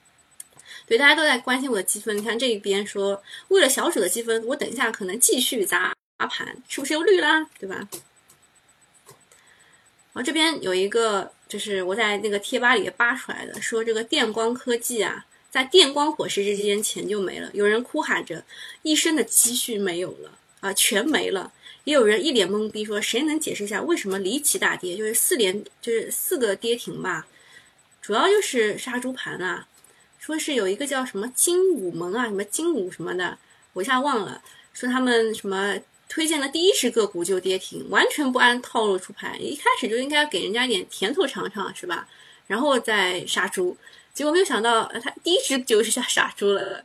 [0.88, 2.18] 对，大家都在关心我的积分。
[2.18, 7.46] 你看这一边说，为了小鼠的积分，我等一下可能继续砸盘，是不是又绿啦？
[7.60, 7.76] 对吧？
[10.14, 15.26] 然后这边有一个，就是我在那个贴吧里扒出来的，说这个电光科技啊，
[15.56, 18.43] 在电光火石之间钱就没了，有人哭喊着
[18.82, 21.53] 一生的积蓄没有了啊，全没了。
[21.86, 24.97] 也有人一脸懵逼说，谁能解释一下为什么离奇大跌？
[24.97, 27.26] 就是四连，就是四个跌停吧，
[28.01, 29.66] 主要就是杀猪盘啊。
[30.20, 33.38] 说是有一个叫什么金武门啊，什么金武什么的，
[33.72, 34.43] 我一下忘了。
[34.74, 35.80] 说他们什么。
[36.08, 42.08] 推荐的第一只个股就跌停，完全不按套路出牌，一开始就应该给人家一点甜头尝尝，是吧？
[42.45, 43.76] 然后再杀猪，
[44.16, 46.84] 结果没有想到，他第一只就是下杀猪了。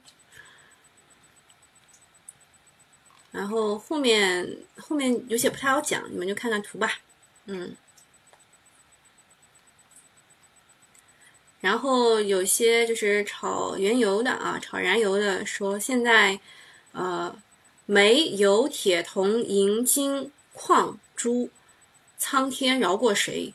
[3.31, 6.99] 然后后面后面有些不太好讲，你们就看看图吧，
[7.47, 7.75] 嗯。
[11.61, 16.39] 然后有些就是炒原油的啊，炒燃油的说现在，
[16.93, 17.41] 呃。
[17.87, 21.51] 煤、油、铁、铜、银、金、矿、珠，
[22.17, 23.53] 苍天饶过谁？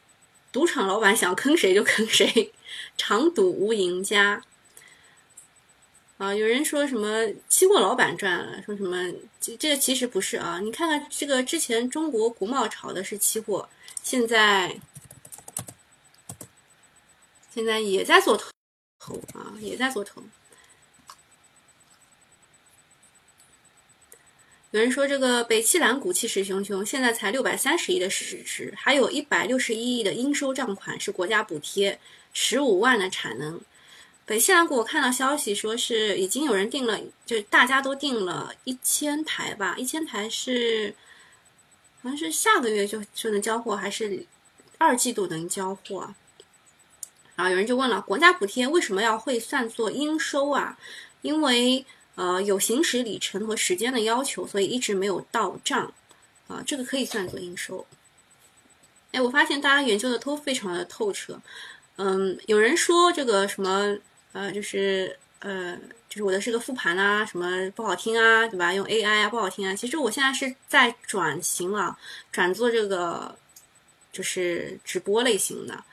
[0.56, 2.54] 赌场老板想坑谁就坑谁，
[2.96, 4.42] 长赌无赢家。
[6.18, 8.96] 啊，有人说什么期货老板赚了，说什么
[9.42, 10.62] 这这个其实不是啊。
[10.64, 13.68] 你看看这个之前中国国贸炒的是期货，
[14.02, 14.80] 现在
[17.54, 18.42] 现在也在做
[18.98, 20.24] 投啊，也在做投。
[24.76, 31.98] 有人说这个北汽蓝股气势汹汹，现在才六百三十亿的市值，还有一百六十一亿的应收账款是国家补贴，
[32.34, 33.62] 十五万的产能。
[34.26, 40.94] 北汽蓝股我看到消息说是已经有人订了，就大家都订了一千台吧，一千台是
[42.04, 44.26] 好像是下个月就就能交货，还是
[44.78, 46.14] 二季度能交货？
[47.38, 50.78] 然后有人就问了，国家补贴为什么要会算作应收啊？
[51.22, 51.86] 因为。
[52.16, 55.94] 呃，有行驶里程和时间的要求，所以一直没有到账，
[56.48, 57.86] 啊，这个可以算作应收。
[59.12, 61.40] 哎，我发现大家研究的都非常的透彻，
[61.98, 63.98] 嗯，有人说这个什么，
[64.34, 65.78] 呃，就是呃，
[66.10, 68.74] 就是我的是个复盘啊，什么不好听啊，对吧？
[68.74, 69.76] 用 AI 啊不好听啊。
[69.76, 71.98] 其实我现在是在转型啊，
[72.32, 73.38] 转做这个
[74.12, 75.84] 就是直播类型的，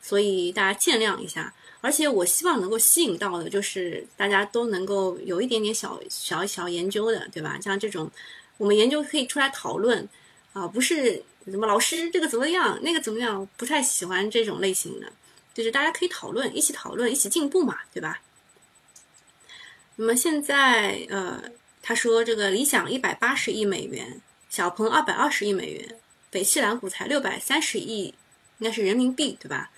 [0.00, 1.52] 所以大家见谅一下。
[1.84, 7.60] 而且我希望能够吸引到的，就是大家都能够有一点点小小小研究的，对吧？
[7.60, 8.10] 像这种，
[8.56, 10.08] 我们研究可以出来讨论，
[10.54, 15.12] 啊，不是什么老师这个怎么样，那个怎么样，不太喜欢这种类型的，
[15.52, 18.22] 就是大家可以讨论，一起讨论，一起进步嘛，对吧？
[19.96, 21.42] 那么现在，呃，
[21.82, 25.98] 他说这个理想一百八十亿美元，小鹏二百二十亿美元，
[26.30, 28.14] 北汽蓝股才六百三十亿，
[28.58, 29.70] 应该是人民币，对吧？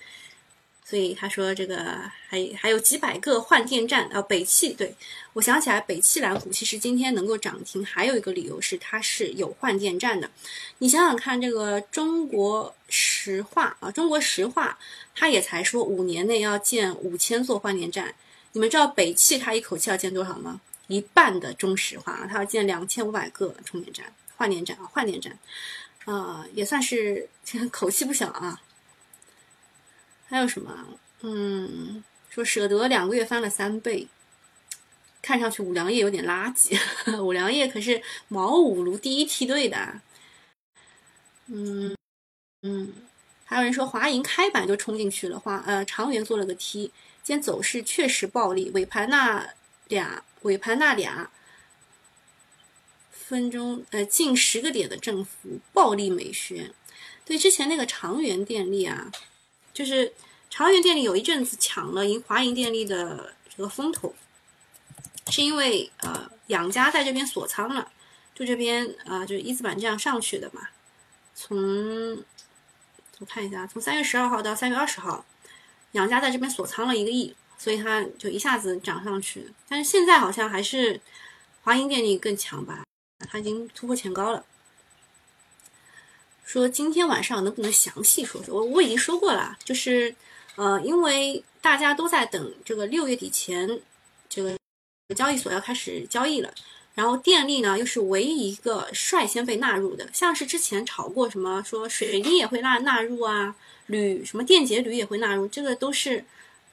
[0.89, 4.95] 所以他说这个还还有几百个换电站啊，北汽对
[5.33, 10.31] 我想起来，北汽蓝股其实今天能够涨停，还有一个理由是它是有换电站的。
[10.77, 14.79] 你想想看，这个中国石化啊，中国石化
[15.13, 18.15] 它也才说五年内要建五千座换电站。
[18.53, 20.61] 你们知道北汽它一口气要建多少吗？
[20.87, 24.05] 一半的中石化啊，它要建两千五百个充电站、
[24.37, 25.37] 换电站啊，换电站，
[26.05, 27.27] 啊，也算是
[27.69, 28.61] 口气不小啊。
[30.29, 30.99] 还有什么？
[31.21, 34.07] 嗯，说舍得两个月翻了三倍，
[35.21, 36.77] 看上去五粮液有点垃圾。
[37.23, 40.01] 五粮液可是茅五炉第一梯队的。
[41.47, 41.95] 嗯
[42.61, 42.93] 嗯，
[43.45, 46.91] 还有人说华银开板就冲进去了，华呃长源做了个 T，
[47.23, 49.53] 今天走势确实暴力，尾盘那
[49.87, 51.31] 俩尾盘那俩
[53.09, 56.73] 分钟呃近十个点的振幅，暴力美学。
[57.23, 59.11] 对之前那个长源电力啊。
[59.77, 60.11] 就是
[60.49, 64.15] 长源电力有一阵子抢了银华银电力的这个风头，
[65.29, 67.91] 是因为呃养家在这边锁仓了，
[68.33, 70.69] 就这边啊就是一字板这样上去的嘛。
[71.35, 72.17] 从
[73.19, 75.23] 我看一下，从三月十二号到三月二十号，
[75.91, 79.53] 养家在这边锁仓了一个亿，所以它就一下子涨上去。
[79.69, 80.99] 但是现在好像还是
[81.61, 82.83] 华银电力更强吧，
[83.29, 84.43] 它已经突破前高了。
[86.47, 88.55] 说今天晚上能不能详细说说？
[88.55, 90.15] 我我已经说过了，就是，
[90.55, 93.81] 呃，因为大家都在等这个六月底前，
[94.29, 94.57] 这个
[95.13, 96.49] 交易所要开始交易了。
[96.95, 103.53] 然后电力呢，又是唯一一个率先被纳入的，像是之前炒过什么说水泥也会纳纳入啊，
[103.87, 106.23] 铝什么电解铝也会纳入，这个都是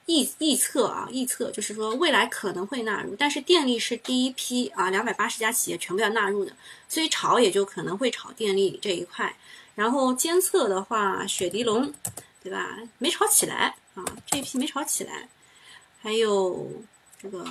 [0.07, 6.53] 预预测啊，预测就是说未来可能会纳入，但是电力是第一批啊，两百八十家企业全部要纳入的，
[6.89, 9.35] 所以炒也就可能会炒电力这一块。
[9.75, 11.93] 然后监测的话，雪迪龙，
[12.43, 12.79] 对吧？
[12.99, 15.29] 没炒起来啊，这批没炒起来。
[16.01, 16.70] 还有
[17.18, 17.45] 这个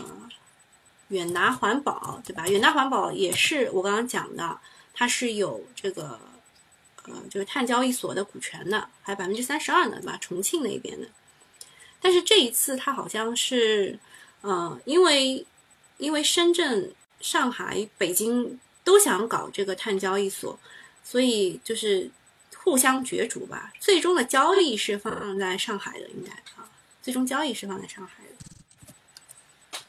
[1.07, 2.47] 远达环保，对吧？
[2.47, 4.59] 远达环保也是我刚刚讲的，
[4.93, 6.19] 它是有这个
[7.05, 10.17] 呃，就是碳交易所的股权的，还有百分之三十二呢，对吧？
[10.21, 11.07] 重庆那边的。
[11.99, 13.97] 但是这一次它好像是，
[14.41, 15.45] 呃，因为
[15.97, 20.59] 因为深圳、上海、北京都想搞这个碳交易所，
[21.03, 22.09] 所以就是
[22.55, 23.71] 互相角逐吧。
[23.79, 26.69] 最终的交易是放在上海的，应该啊，
[27.01, 29.79] 最终交易是放在上海的。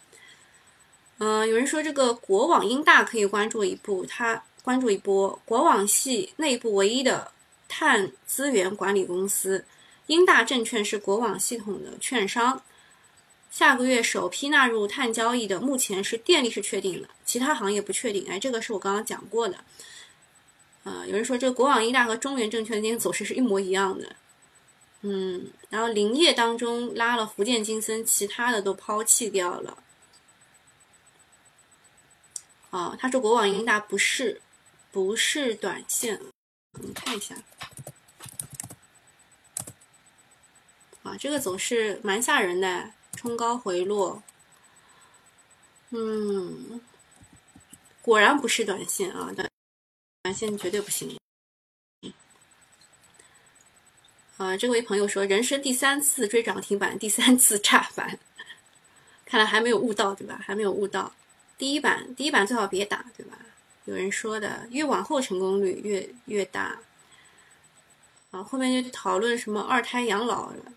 [1.18, 7.30] 嗯，有人说这个国网英大可以关注一部，他关注一波国网系内部唯一的
[7.68, 9.64] 碳资源管理公司。
[10.08, 12.62] 英大证券是国网系统的券商，
[13.50, 18.26] 下个月首批纳入碳交易的，目前是电力是确定的，其他行业不确定。
[18.28, 19.64] 哎，这个是我刚刚讲过的。
[20.84, 24.16] 啊，有人说这个国网英大和中原证券今天走势是一模一样的。
[25.00, 29.82] 嗯，然后林业当中拉了福建金森，其他的都抛弃掉了。
[32.70, 34.40] 哦，他说国网英大不是
[34.90, 36.20] 不是短线，
[36.72, 37.34] 我们看一下。
[41.02, 44.22] 啊，这个走势蛮吓人的，冲高回落，
[45.90, 46.80] 嗯，
[48.00, 49.46] 果然不是短线啊，短
[50.24, 51.18] 短线绝对不行。
[54.38, 58.18] 啊，这位朋友说，人生第三次追涨停板，第三次炸板，
[59.26, 60.40] 看来还没有悟到，对吧？
[60.42, 61.12] 还没有悟到，
[61.58, 63.36] 第一板，第一板最好别打，对吧？
[63.84, 66.78] 有人说的，越往后成功率越越大。
[68.30, 70.72] 啊，后面就讨论什么二胎养老了。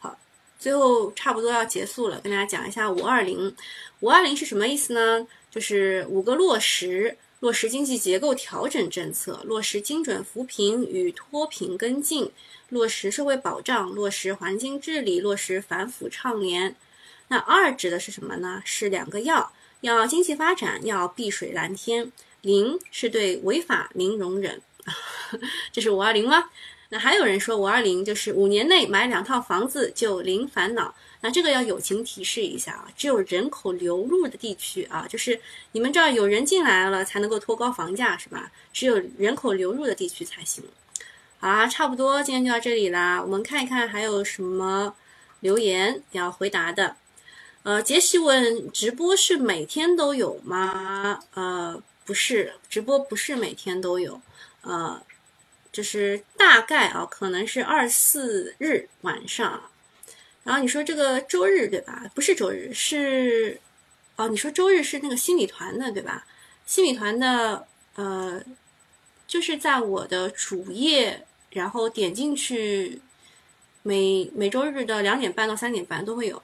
[0.00, 0.18] 好
[0.58, 3.54] 最后差不多要结束了，跟大家讲一下五二零。
[4.00, 5.24] 五二零是什么意思呢？
[5.52, 12.32] 就是五个落实：落实经济结构调整政策，落实精准扶贫与脱贫跟进，
[12.68, 16.74] 落实社会保障，落实环境治理，落实反腐倡廉。
[17.28, 18.62] 那二指的是什么呢？
[18.64, 22.10] 是两个要：要经济发展，要碧水蓝天。
[22.40, 24.62] 零是对违法零容忍。
[25.72, 26.50] 这是五二零吗？
[26.90, 35.40] 那还有人说五二零就是五年内买两套房子就零烦恼，那这个要友情提示一下啊，只有人口流入的地区啊，就是
[35.72, 38.52] 你们这儿有人进来了才能够托高房价是吧？
[38.72, 40.64] 只有人口流入的地区才行。
[41.38, 44.94] 好啦，差不多今天就到这里啦，我们看一看还有什么
[45.40, 46.96] 留言要回答的。
[47.62, 51.20] 呃，杰西问直播是每天都有吗？
[51.34, 54.20] 呃，不是，直播不是每天都有，
[54.62, 55.02] 呃。
[55.70, 59.62] 就是大概啊，可能是二四日晚上，
[60.48, 62.10] 然后你说这个周日对吧？
[62.14, 63.60] 不是周日，是
[64.16, 66.26] 哦，你说周日是那个新米团的对吧？
[66.64, 68.42] 新米团的呃，
[69.26, 73.02] 就是在我的主页，然后点进去，
[73.82, 76.42] 每每周日的两点半到三点半都会有。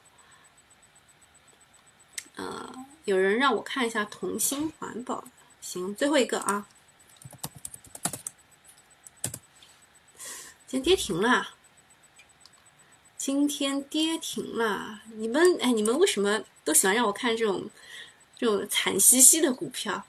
[2.35, 2.75] 呃，
[3.05, 5.27] 有人让我看一下同心环保，
[5.61, 6.67] 行，最后一个啊。
[10.67, 11.54] 今天跌停了，
[13.25, 15.01] 今天跌停了。
[15.15, 17.67] 你们哎，你们为什么都喜欢让我看这种
[18.37, 20.05] 这种惨兮兮的股票？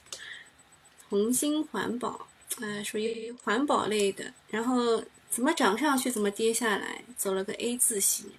[1.08, 2.28] 红星环保，
[2.60, 4.34] 哎，属于环保类的。
[4.50, 8.30] 然后怎么涨上去，怎么跌下来，走了个 A 字形。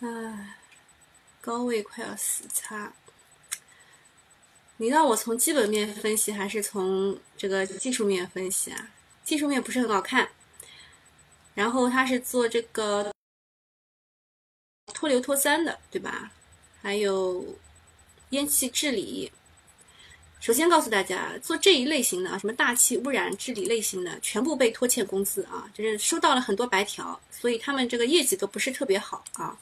[0.00, 0.58] 哎，
[1.40, 2.92] 高位快要死叉。
[4.76, 8.90] 你让我从基本面分析，还是从这个技术面分析啊？
[9.24, 10.28] 技术面不是很好看。
[11.54, 13.10] 然后他是做这个
[15.06, 16.32] 脱硫脱三的，对吧？
[16.82, 17.56] 还有
[18.30, 19.30] 烟气治理。
[20.40, 29.56] 首先告诉大家，做这一类型的啊，什么大气污染治理类型的，全部被拖欠工资啊，就是收到了很多白条，所以他们这个业绩都不是特别好啊。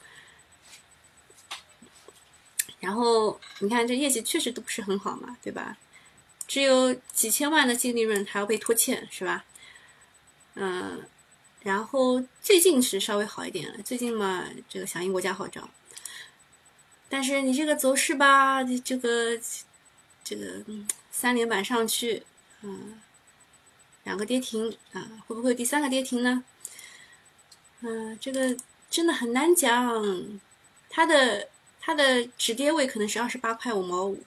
[2.79, 5.77] 然后你看这业绩确实都不是很好嘛，对吧？
[6.47, 9.45] 只有几千万的净利润还要被拖欠，是吧？
[10.55, 11.03] 嗯。
[11.65, 15.67] 然后最近是稍微好一点了，最近嘛，这个响应国家号召。
[17.09, 19.35] 但是你这个走势吧，你这个
[20.23, 20.63] 这个
[21.09, 22.21] 三连板上去，
[22.61, 23.01] 嗯，
[24.03, 26.43] 两个跌停啊，会不会第三个跌停呢？
[27.79, 28.55] 嗯，这个
[28.91, 30.39] 真的很难讲，
[30.87, 31.49] 它的
[31.81, 34.23] 它的止跌位可能是二十八块五毛五，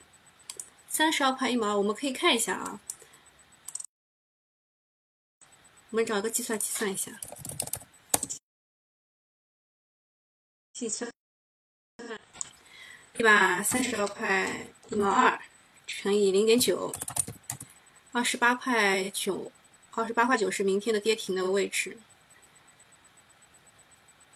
[0.88, 2.80] 三十二块一毛，我们可以看一下啊。
[5.90, 7.18] 我们找一个计算器算一下，
[10.74, 11.10] 计算
[13.16, 15.40] 一百三十二块一毛二
[15.86, 16.92] 乘以零点九，
[18.12, 19.50] 二十八块九，
[19.92, 21.96] 二十八块九是明天的跌停的位置，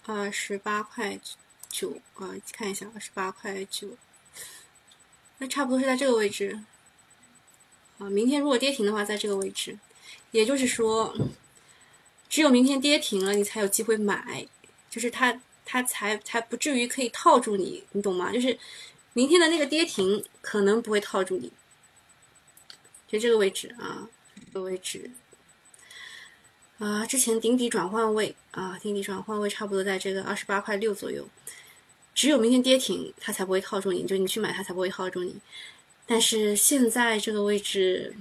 [0.06, 1.20] 二十八块
[1.68, 3.98] 九啊，看一下二十八块九。
[5.36, 6.64] 那差不多是在这个位置。
[7.98, 9.78] 啊，明天如果跌停的话，在这个位置，
[10.30, 11.14] 也就是说，
[12.32, 14.48] 只有明天跌停了，你才有机会买，
[14.88, 18.32] 就是它它才才不至于可以套住你，你懂吗？
[18.32, 18.58] 就是
[19.12, 21.52] 明天的那个跌停可能不会套住你，
[23.06, 24.08] 就这个位置啊，
[24.46, 25.10] 这个位置。
[26.78, 31.28] 啊，之前顶底转换位啊，顶底转换位差不多在这个二十八块六左右，
[32.14, 35.38] 只有明天跌停，它才不会套住你，就你去买它才不会套住你。
[36.06, 38.16] 但是现在这个位置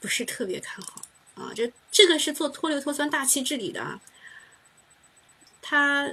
[0.00, 1.02] 不是特别看好
[1.34, 4.00] 啊，这这个是做脱硫脱酸大气治理的，
[5.62, 6.10] 它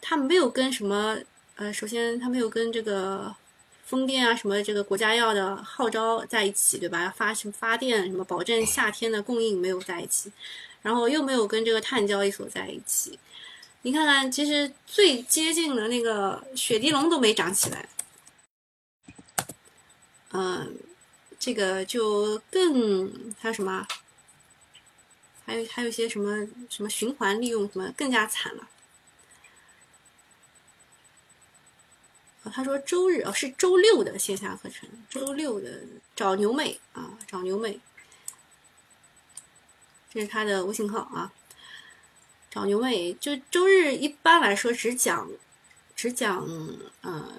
[0.00, 1.18] 它没有跟什么
[1.56, 3.34] 呃，首先它没有跟这个
[3.84, 7.12] 风电啊什么这个国家要的号召在一起，对吧？
[7.16, 10.32] 发什么发电什么保证夏天的供应没有在一起，
[10.80, 13.18] 然后又没有跟这个碳交易所在一起，
[13.82, 17.88] 你看看，其实最接近的那个雪地龙都没长起来。
[20.32, 20.74] 嗯，
[21.38, 23.86] 这个就更还有什么？
[25.52, 28.66] 还有还有一些什么什么循环利用什么更加惨了。
[32.50, 35.82] 他说周日哦是周六的线下课程，周六的
[36.16, 37.78] 找牛妹啊找牛妹，
[40.10, 41.30] 这是他的微信号啊。
[42.50, 45.30] 找牛妹就周日一般来说只讲
[45.94, 46.46] 只讲
[47.02, 47.30] 呃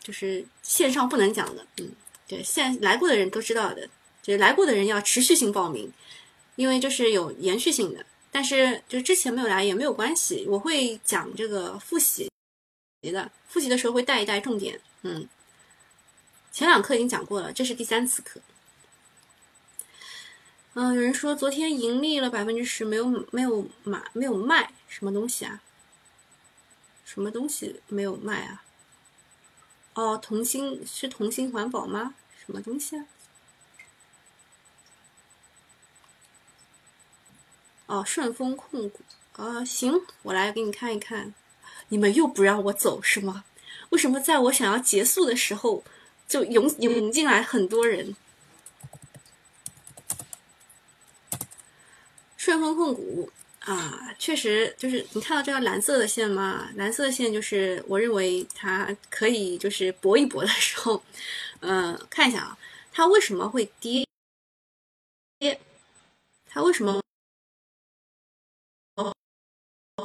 [0.00, 1.92] 就是线上不能讲的嗯。
[2.26, 3.88] 对，现来过的人都知道的，
[4.22, 5.90] 就是来过的人要持续性报名，
[6.58, 8.04] 因为就是有延续性的。
[8.32, 12.28] 但是就之前没有来也没有关系，我会讲这个复习
[13.00, 14.80] 的，复习的时候会带一带重点。
[15.02, 15.28] 嗯，
[16.50, 18.40] 前两课已经讲过了，这是第三次课。
[20.74, 25.62] 嗯，有人说昨天盈利了百分之十，没有没有买没有卖，什么东西啊？
[27.04, 28.64] 什么东西没有卖啊？
[29.94, 32.14] 哦，同心是同心环保吗？
[32.44, 33.06] 什么东西啊？
[37.88, 39.00] 哦，顺丰控股
[39.32, 41.34] 啊，行，我来给你看一看。
[41.88, 43.44] 你们又不让我走是吗？
[43.88, 45.82] 为什么在我想要结束的时候
[46.26, 48.14] 就涌涌进来很多人？
[52.36, 53.30] 顺丰控股。
[53.60, 56.70] 啊，确实就是你看到这条蓝色的线吗？
[56.76, 61.02] 蓝色线就是我认为它可以就是搏一搏的时候，
[61.60, 62.58] 嗯，看一下啊，
[62.92, 64.06] 它为什么会跌？
[65.38, 65.60] 跌，
[66.46, 67.02] 它为什么？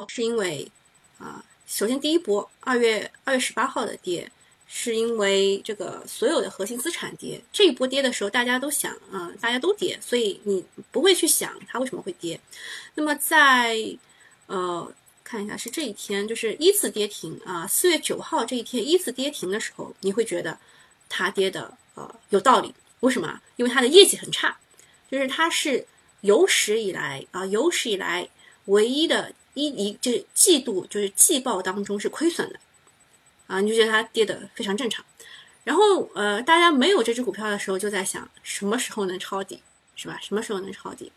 [0.10, 0.72] 是因为
[1.18, 4.32] 啊，首先第一波二月二月十八号的跌。
[4.76, 12.39] 是因为这个所有的核心资产跌，这一波跌的时候，大家都想啊，大家都跌，所以你不会去想它为什么会跌。
[12.95, 13.78] 那么在
[14.47, 14.91] 呃
[15.24, 20.58] 看一下是这一天，就是依次跌停啊，四月九号这一天依次跌停的时候，你会觉得
[21.08, 22.74] 它跌的呃有道理。
[23.01, 23.39] 为什么？
[23.58, 24.58] 因为它的业绩很差，
[25.12, 25.86] 就是它是
[26.22, 28.28] 有史以来啊有史以来
[28.66, 32.60] 唯一的一一就是季度就是季报当中是亏损的。
[33.45, 35.04] 啊，你就觉得它跌的非常正常，
[35.66, 39.62] 然后呃，大家没有这只股票的时候，就在想什么时候能抄底，
[39.97, 40.18] 是吧？
[40.22, 41.12] 什么时候能抄底？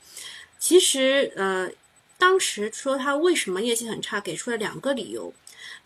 [0.59, 1.71] 其实呃，
[2.19, 5.33] 当时说它为什么业绩很差，给出了两个理由。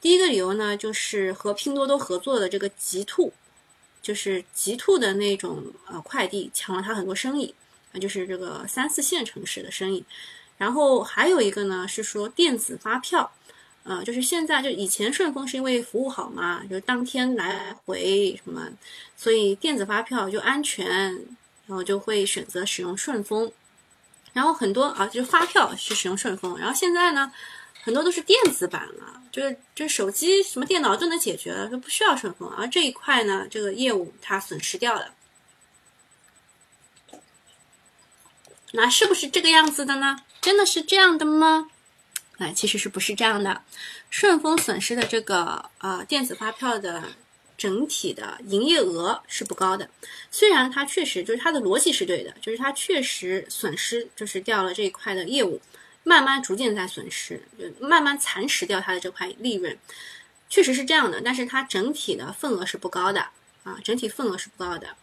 [0.01, 3.35] 第一个理由呢，就是和拼多多合作的这个极兔，
[4.01, 7.55] 就是极兔的那种呃快递抢了它很多生意，
[7.93, 10.03] 啊，就是这个三四线城市的生意。
[10.61, 13.33] 然后还有一个呢，是说电子发票。
[13.83, 18.69] 呃，就是现在，就以前顺丰是因为服务好嘛，就是当天来回什么，
[19.17, 20.87] 所以电子发票就安全，
[21.67, 23.51] 然后就会选择使用顺丰。
[24.35, 26.59] 然后很多啊，就发票是使用顺丰。
[26.59, 27.33] 然后现在呢，
[27.83, 32.53] 很多都是电子版了，就是就手机什么电脑都能解决了，就不需要顺丰。
[32.59, 35.09] 而这一块呢，这个业务它损失掉了。
[38.73, 40.19] 那是不是这个样子的呢？
[40.41, 41.71] 真的是这样的吗？
[42.39, 43.63] 哎，其实是不是这样的？
[44.09, 47.05] 顺丰损失的这个呃电子发票的
[47.59, 49.91] 整体的营业额是不高的，
[50.31, 55.61] 虽然它确实就是它的逻辑是对的，就是它确实损失就是掉了这一块的业务，
[56.03, 59.79] 慢慢逐渐在损失，就慢慢蚕食掉它的这块利润，
[60.49, 61.21] 确实是这样的。
[61.21, 63.27] 但是它整体的份额是不高的
[63.65, 64.97] 啊，整体份额是不高的，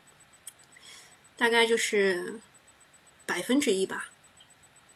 [1.37, 2.39] 大概就是
[3.27, 4.09] 百分之一吧，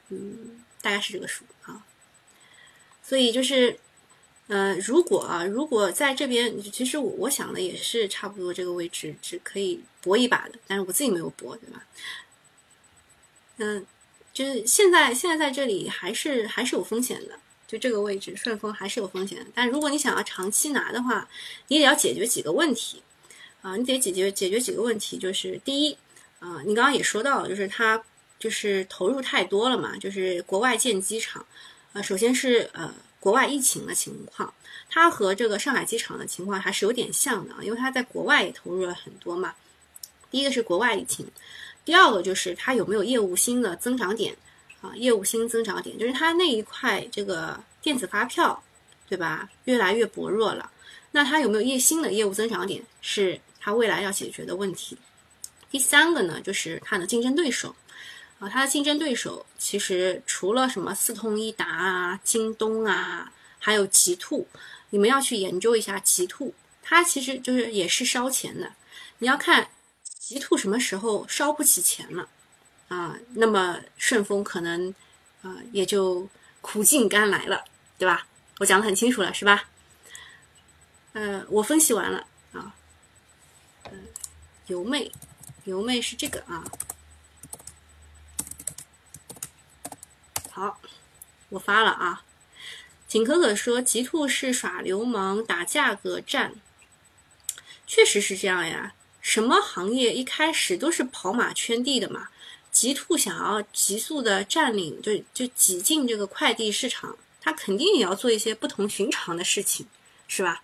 [0.09, 1.85] 嗯，大概是这个数啊。
[3.03, 3.77] 所以就是，
[4.47, 11.85] 呃，如果啊，如果在这边，其实我我想的也是差不多这个位置只可以搏一把的，但是我自己没有搏，对吧？
[13.57, 13.85] 嗯，
[14.33, 17.37] 就是现在现在在这里还是还是有风险的，
[17.67, 19.45] 就这个位置，顺丰还是有风险。
[19.53, 21.27] 但如果你想要长期拿的话，
[21.67, 23.03] 你得要解决几个问题
[23.61, 25.97] 啊，你得解决解决几个问题，就是第一
[26.39, 28.03] 啊，你刚刚也说到了，就是它
[28.41, 31.45] 就是投入太多了嘛，就是国外建机场，
[31.93, 34.53] 呃，首先是呃国外疫情的情况，
[34.89, 39.53] 它和这个上海机场的情况还是有点像的，因为它在国外也投入了很多嘛。
[40.29, 41.25] 第一个是国外疫情，
[41.85, 44.35] 第二个就是它有没有业务新的增长点。
[44.81, 48.63] 啊，业务新增长点就是它那一块这个电子发票，
[49.07, 49.47] 对吧？
[49.65, 50.71] 越来越薄弱了。
[51.11, 54.97] 那它有没有业新的业务增长点，是它未来要解决的问题。
[55.69, 57.75] 第三个呢，就是它的竞争对手。
[58.41, 64.47] 啊，它的竞争对手其实除了什么四通一达啊、京东啊，还有极兔，
[64.89, 68.73] 你们要去研究一下极兔，它其实就是也是烧钱的。
[69.19, 69.69] 你要看
[70.03, 72.27] 极兔什么时候烧不起钱了。
[72.87, 74.93] 啊，那么顺丰可能
[75.43, 76.27] 啊也就
[76.61, 77.63] 苦尽甘来了，
[77.97, 78.27] 对吧？
[78.59, 79.69] 我讲的很清楚了，是吧？
[81.13, 82.75] 呃，我分析完了啊。
[83.91, 84.07] 嗯，
[84.65, 85.11] 油妹，
[85.65, 86.65] 油妹是这个啊。
[90.49, 90.77] 好，
[91.51, 92.23] 我发了啊。
[93.07, 96.53] 景可可说极兔是耍流氓打价格战，
[97.85, 98.93] 确实是这样呀。
[99.21, 102.29] 什么行业一开始都是跑马圈地的嘛？
[102.71, 109.85] 极兔想要急速的占领，就就挤进这个快递市场，他肯定也要做一些不同寻常的事情，
[110.27, 110.63] 是吧？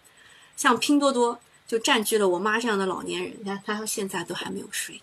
[0.55, 5.01] 像拼多多就占据了我妈这样的老年人，你看他到现在都还没有睡，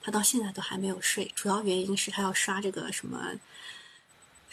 [0.00, 3.32] 他到现在都还没有睡，主要原因是他要刷这个什么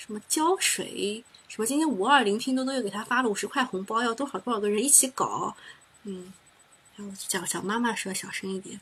[0.03, 5.55] 什么胶水，什么今天五二零拼多多又给他发了五十块红包，要多少多少个人一起搞，
[6.05, 6.33] 嗯，
[6.95, 8.81] 然后叫小妈妈说小声一点。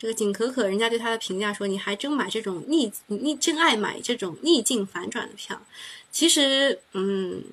[0.00, 5.62] 这个景可可，人家对他的评价说：“你还真买这种逆逆，真爱买这种逆境反转的票。
[6.10, 7.44] 其实，嗯，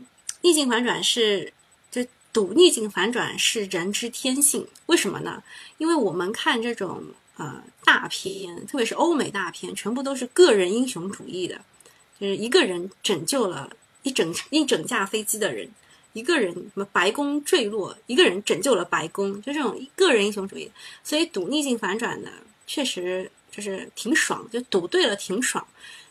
[0.42, 1.54] 逆境反转是
[1.92, 2.04] 就
[2.34, 4.68] 赌逆境反转是人之天性。
[4.88, 5.44] 为什么呢？
[5.78, 7.06] 因为我们看这种
[7.38, 11.60] 呃大片，特别是欧美大片，全部都是个人英雄主义的，
[12.20, 13.70] 就是一个人拯救了
[14.04, 15.70] 一整一整架飞机的人。”
[16.14, 20.72] 一个人什么白宫坠落，一个人拯救了白宫，就这种个人英雄主义。
[21.04, 22.32] 所以赌逆境反转的
[22.68, 25.66] 确实就是挺爽，就赌对了挺爽，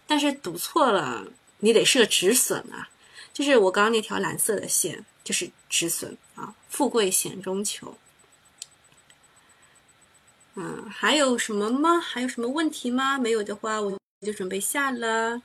[0.05, 1.25] 但是赌错了
[1.61, 2.89] 你得设止损啊。
[3.33, 7.97] 就是我刚刚那条蓝色的线就是止损啊，富贵险中求。
[10.55, 11.99] 嗯，还有什么吗？
[11.99, 13.19] 还有什么问题吗？
[13.19, 15.43] 没有的话，我就准备下了。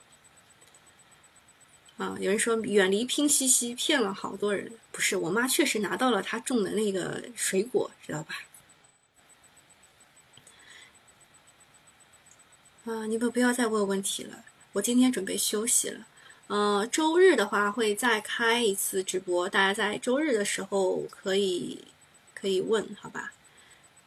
[1.97, 8.35] 啊，有人说远离拼夕夕骗了好多人，不是我妈确实拿到了她种的那个水果，知道吧？
[12.85, 14.43] 啊，你们不要再问问题了，
[14.73, 16.05] 我今天准备休息了。
[16.47, 21.85] 呃，周日的话会再开一次直播，大家在周日的时候可以
[22.33, 23.31] 可以问，好吧？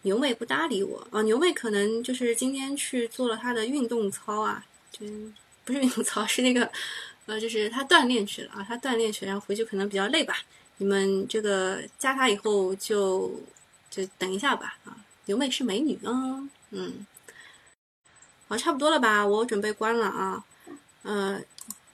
[0.02, 5.06] 牛妹不搭理我啊，牛妹可能就是今天去做了她的运动操啊，就
[5.64, 6.70] 不是运动操，是那个。
[7.27, 10.35] 呃，就是她锻炼去了啊，她锻炼去，然后回去可能比较累吧。
[10.78, 13.40] 你们这个加她以后就
[13.89, 14.97] 就等一下吧啊。
[15.27, 17.06] 牛妹是美女啊，嗯，
[18.48, 19.24] 好，差不多了吧？
[19.24, 20.44] 我准备关了啊。
[21.02, 21.40] 呃，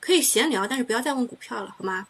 [0.01, 2.07] 可以闲聊，但是不要再问股票了，好吗？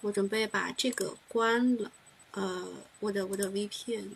[0.00, 1.90] 我准备把这个关了。
[2.30, 2.66] 呃，
[3.00, 4.10] 我的我的 VPN，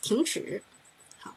[0.00, 0.62] 停止。
[1.18, 1.36] 好，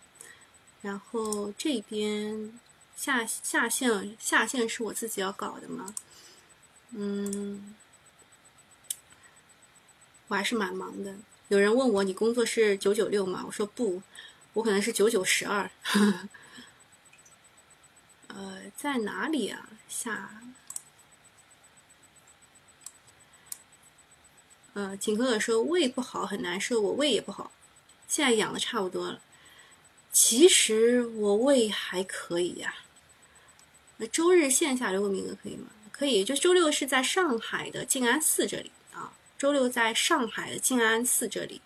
[0.81, 2.59] 然后这边。
[2.95, 5.95] 下下线下线是我自己要搞的吗？
[6.91, 7.75] 嗯，
[10.27, 11.15] 我还是蛮忙的。
[11.47, 13.43] 有人问我你工作是九九六吗？
[13.47, 14.03] 我说不，
[14.53, 15.69] 我可能是九九十二。
[18.29, 19.69] 呃，在哪里啊？
[19.89, 20.41] 下，
[24.73, 27.51] 呃，景哥哥说胃不好很难受，我胃也不好，
[28.07, 29.21] 现在养的差不多了。
[30.11, 32.75] 其实我胃还可以呀。
[33.97, 35.67] 那周日线下留个名额可以吗？
[35.91, 39.13] 可以，就周六是在上海的静安寺这里啊。
[39.37, 41.61] 周六在上海的静安寺这里。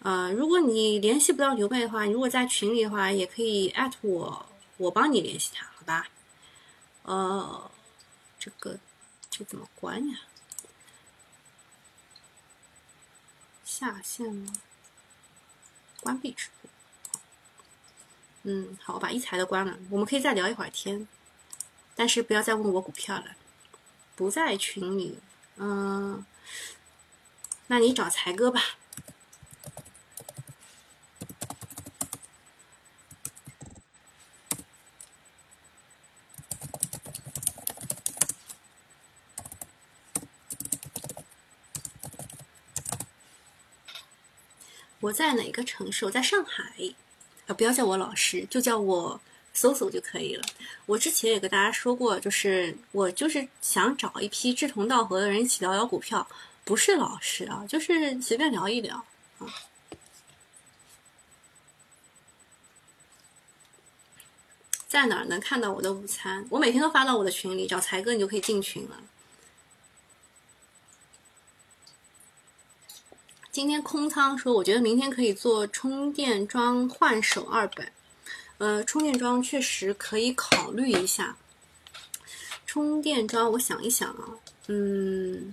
[0.00, 4.46] 呃，如果你联系不到刘妹的话，你如果在群里的话，也可以艾特我，
[4.76, 6.08] 我帮你联系他，好吧？
[7.02, 7.70] 呃，
[8.38, 8.78] 这个
[9.30, 10.20] 这怎么关呀？
[13.64, 14.52] 下线吗？
[16.00, 16.70] 关闭直播。
[18.42, 19.78] 嗯，好，我把一财的关了。
[19.90, 21.06] 我们可以再聊一会儿天，
[21.94, 23.36] 但是不要再问我股票了。
[24.16, 25.18] 不在群里，
[25.56, 26.24] 嗯，
[27.68, 28.60] 那你找才哥吧。
[45.00, 46.04] 我在哪个城市？
[46.04, 46.72] 我在上海。
[47.46, 49.20] 啊，不要叫我老师，就叫我
[49.52, 50.44] 搜搜就可以了。
[50.86, 56.24] 我之前也跟大家说过，就是我就是想找一批志同道合的人一起聊聊股票，
[56.64, 59.04] 不是老师啊，就是随便聊一聊
[59.38, 59.48] 啊。
[64.86, 66.46] 在哪儿能看到我的午餐？
[66.50, 69.00] 我每天都发到我的群里，找才哥你就可以进群了。
[73.52, 77.90] 今天空仓说，我觉得明天可以做充电桩换手二本。
[78.58, 81.36] 呃，充电桩确实可以考虑一下。
[82.64, 85.52] 充电桩，我想一想啊，嗯，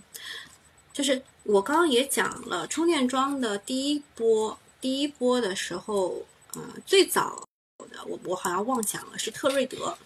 [0.93, 7.47] 就是我刚刚也讲了，充电桩的第一波，第一波的时候，呃，最早
[7.79, 9.97] 的我我好像忘讲了，是特瑞德。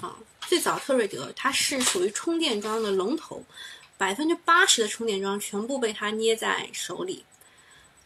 [0.00, 0.14] 啊，
[0.46, 3.42] 最早特瑞德它是属于充电桩的龙头。
[4.00, 7.26] 百分之八十的充电桩全部被他捏在手里。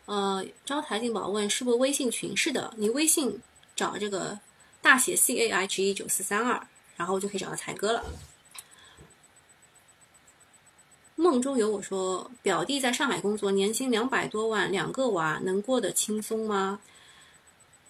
[0.07, 2.37] 呃，招财进宝问是不是微信群？
[2.37, 3.41] 是的，你微信
[3.77, 4.41] 找这个
[4.83, 6.67] 大写 C A I G E 九四三二，
[6.97, 8.05] 然后就可以找到财哥了。
[11.15, 16.81] 梦中有我说，表弟在上海工作，年薪两百多万，两个娃，能过得轻松吗？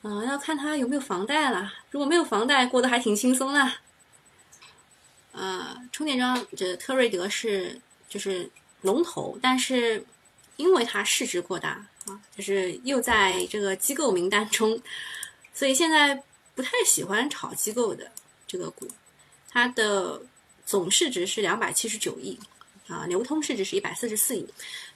[0.02, 1.72] 啊，要看他有没有房贷了。
[1.90, 3.72] 如果没有房贷，过得还挺轻松的。
[5.32, 7.81] 呃，充电桩这特瑞德是。
[8.09, 8.48] 就是
[8.82, 10.05] 龙头，但是
[10.56, 14.81] 因为它市值过大啊，就是又在这个机构名单中，
[15.52, 16.22] 所以现在
[16.55, 18.10] 不太喜欢炒机构的
[18.47, 18.89] 这个股。
[19.51, 20.20] 它的
[20.66, 22.39] 总市值是两百七十九亿
[22.89, 24.47] 啊，流通市值是一百四十四亿。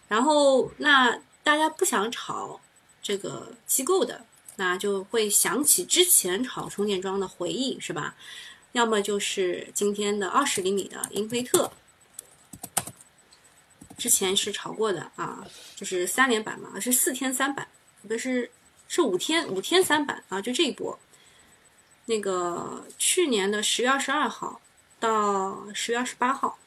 [0.09, 2.61] 然后那大家不想炒
[3.03, 4.25] 这个机构的，
[4.57, 8.15] 那就会想起之前炒充电桩的回忆，是吧？
[8.73, 11.73] 要么就是今天的二十厘米的英菲特。
[13.99, 15.45] 之前是炒过的啊，
[15.77, 17.69] 就是三连板嘛，是四天三板，
[18.09, 18.51] 不是
[18.87, 20.99] 是五天五天三板啊，就这一波。
[22.07, 24.61] 那个去年的十月二十二号
[24.99, 26.59] 到十月二十八号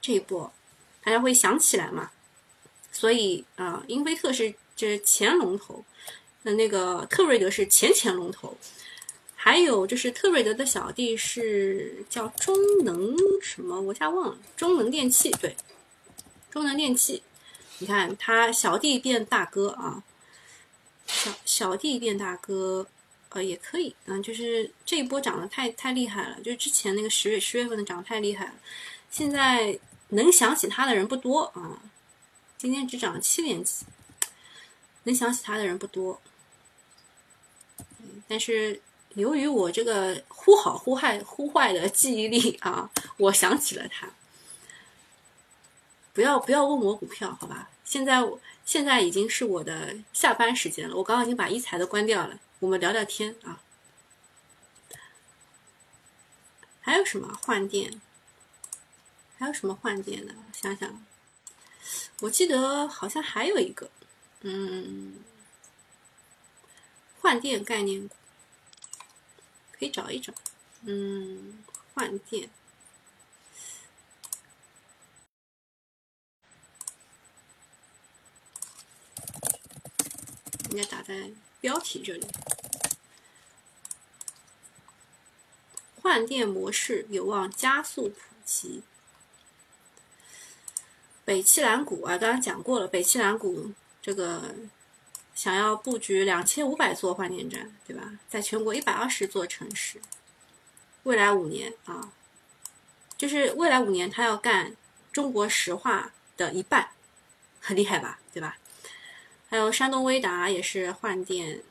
[0.00, 0.50] 这一波，
[1.04, 2.10] 大家会想起来嘛？
[2.90, 5.84] 所以啊，英菲特是这前龙头，
[6.42, 8.56] 那那个特瑞德是前前龙头，
[9.36, 15.54] 还有就是特瑞德的小弟是叫中能什么，我一下忘了，中能电器对。
[16.58, 17.22] 中能电器，
[17.78, 20.02] 你看他小弟变大哥啊，
[21.06, 22.84] 小小弟变大哥，
[23.28, 28.54] 呃也可以，嗯，就是这一波涨得太太厉害了，就是之前那个十月十月份的涨得太厉害了，
[29.08, 29.78] 现在
[30.08, 31.80] 能想起他的人不多啊，
[32.56, 33.86] 今天只涨了七点几，
[35.04, 36.20] 能想起他的人不多，
[38.26, 38.82] 但是
[39.14, 44.10] 由于我这个忽好忽坏忽坏的记忆力啊，我想起了他。
[46.18, 47.70] 不要不要问我股票，好吧？
[47.84, 48.20] 现在
[48.66, 52.40] 现在已经是我的下班时间了，我刚刚已经把一财的关掉了。
[52.58, 53.62] 我们聊聊天啊。
[56.80, 58.00] 还有什么换电？
[59.38, 60.34] 还有什么换电的？
[60.52, 61.06] 想想，
[62.18, 63.88] 我记得好像还有一个，
[64.40, 65.20] 嗯，
[67.20, 68.16] 换电概念股，
[69.70, 70.34] 可以找一找。
[70.82, 71.62] 嗯，
[71.94, 72.50] 换电。
[80.70, 81.30] 应该打在
[81.60, 82.26] 标题这里。
[86.00, 88.82] 换电模式有望加速普及。
[91.24, 94.54] 北汽蓝谷啊，刚刚讲过了，北汽蓝谷这个
[95.34, 98.18] 想要布局两千五百座换电站，对吧？
[98.28, 100.00] 在全国一百二十座城市，
[101.02, 102.12] 未来五年啊，
[103.18, 104.74] 就是未来五年他要干
[105.12, 106.92] 中国石化的一半，
[107.60, 108.18] 很厉害吧？
[108.32, 108.56] 对吧？
[109.50, 111.62] 还有山东威达也是换电，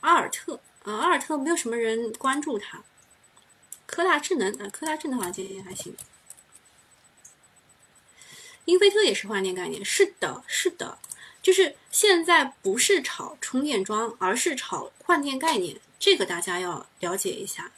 [0.00, 2.84] 阿尔特啊，阿尔特没有什么人关注它。
[3.84, 5.96] 科大智能啊，科大智能好像今天还行。
[8.66, 10.98] 英菲特也是换电概念，是的，是的，
[11.42, 17.72] 就是现在不是炒充电桩，而是炒换电概念，这个大家要了解一下。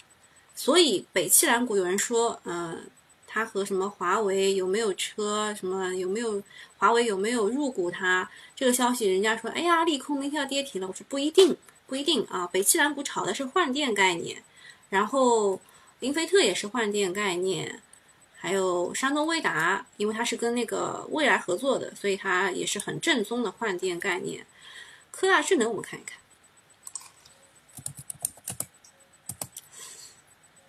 [0.55, 2.91] 所以北汽蓝谷有人说，嗯。
[3.37, 5.55] 他和什么华为有没有车？
[5.55, 6.43] 什么有没有
[6.79, 7.91] 华为有没有入股？
[7.91, 10.89] 它这个消息，人家说，哎呀，利空，明天要跌停了。
[10.89, 11.55] 我说不一定，
[11.87, 12.47] 不一定啊。
[12.47, 14.43] 北汽蓝谷炒的是换电概念，
[14.89, 15.61] 然后
[16.01, 17.83] 英菲特也是换电概念，
[18.39, 24.47] 还有山东威达，因为它是跟那个蔚来合作的，所以它也是很正宗的换电概念。
[25.11, 26.19] 科大智能，我们看一看。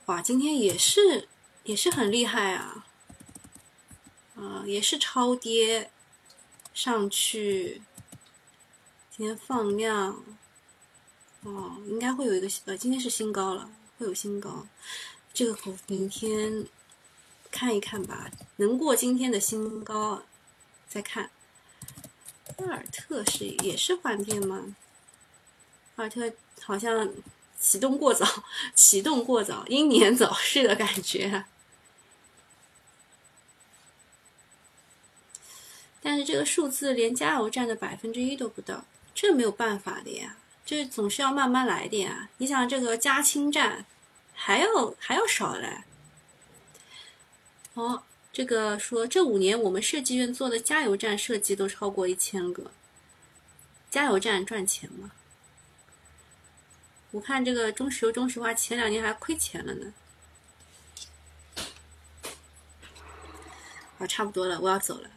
[0.07, 1.29] 哇，今天也是。
[1.67, 2.85] 也是很厉害啊，
[4.37, 5.91] 啊，也是超跌，
[6.73, 7.81] 上去，
[9.13, 10.23] 今天放量，
[11.41, 14.65] 哦，应该会有一个呃，今天是新高了，会有新高，
[15.33, 16.65] 这个口明天
[17.51, 20.23] 看一看吧，能过今天的新高
[20.87, 21.29] 再看。
[22.59, 24.73] 阿尔特是也是换电吗？
[25.97, 26.31] 阿尔特
[26.63, 27.13] 好像
[27.59, 28.25] 启动过早，
[28.73, 31.43] 启动过早，英年早逝的感觉。
[36.07, 42.29] 但是这个数字连加油站的百分之一都不到，这没有办法的呀，这总是要慢慢来的呀。
[42.37, 43.83] 你想这个加氢站
[44.33, 45.83] 还要还要少嘞。
[47.73, 52.71] 哦，这个说这五年我们设计院做的加油站设计都超过一千个，
[53.89, 55.11] 加油站赚钱吗？
[57.11, 59.93] 我看这个中石油、中石化前两年还亏钱了呢。
[63.97, 65.09] 啊，差不多了，我要走了。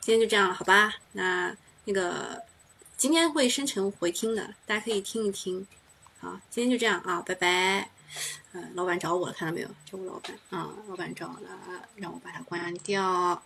[0.00, 0.94] 今天就这样了，好吧？
[1.12, 1.54] 那
[1.84, 2.42] 那个
[2.96, 5.66] 今天会生成回听的，大家可以听一听。
[6.18, 7.90] 好，今天就这样啊，拜拜。
[8.52, 9.68] 嗯，老板找我了，看到没有？
[9.84, 13.40] 这我老板啊，老板找了，让我把它关掉。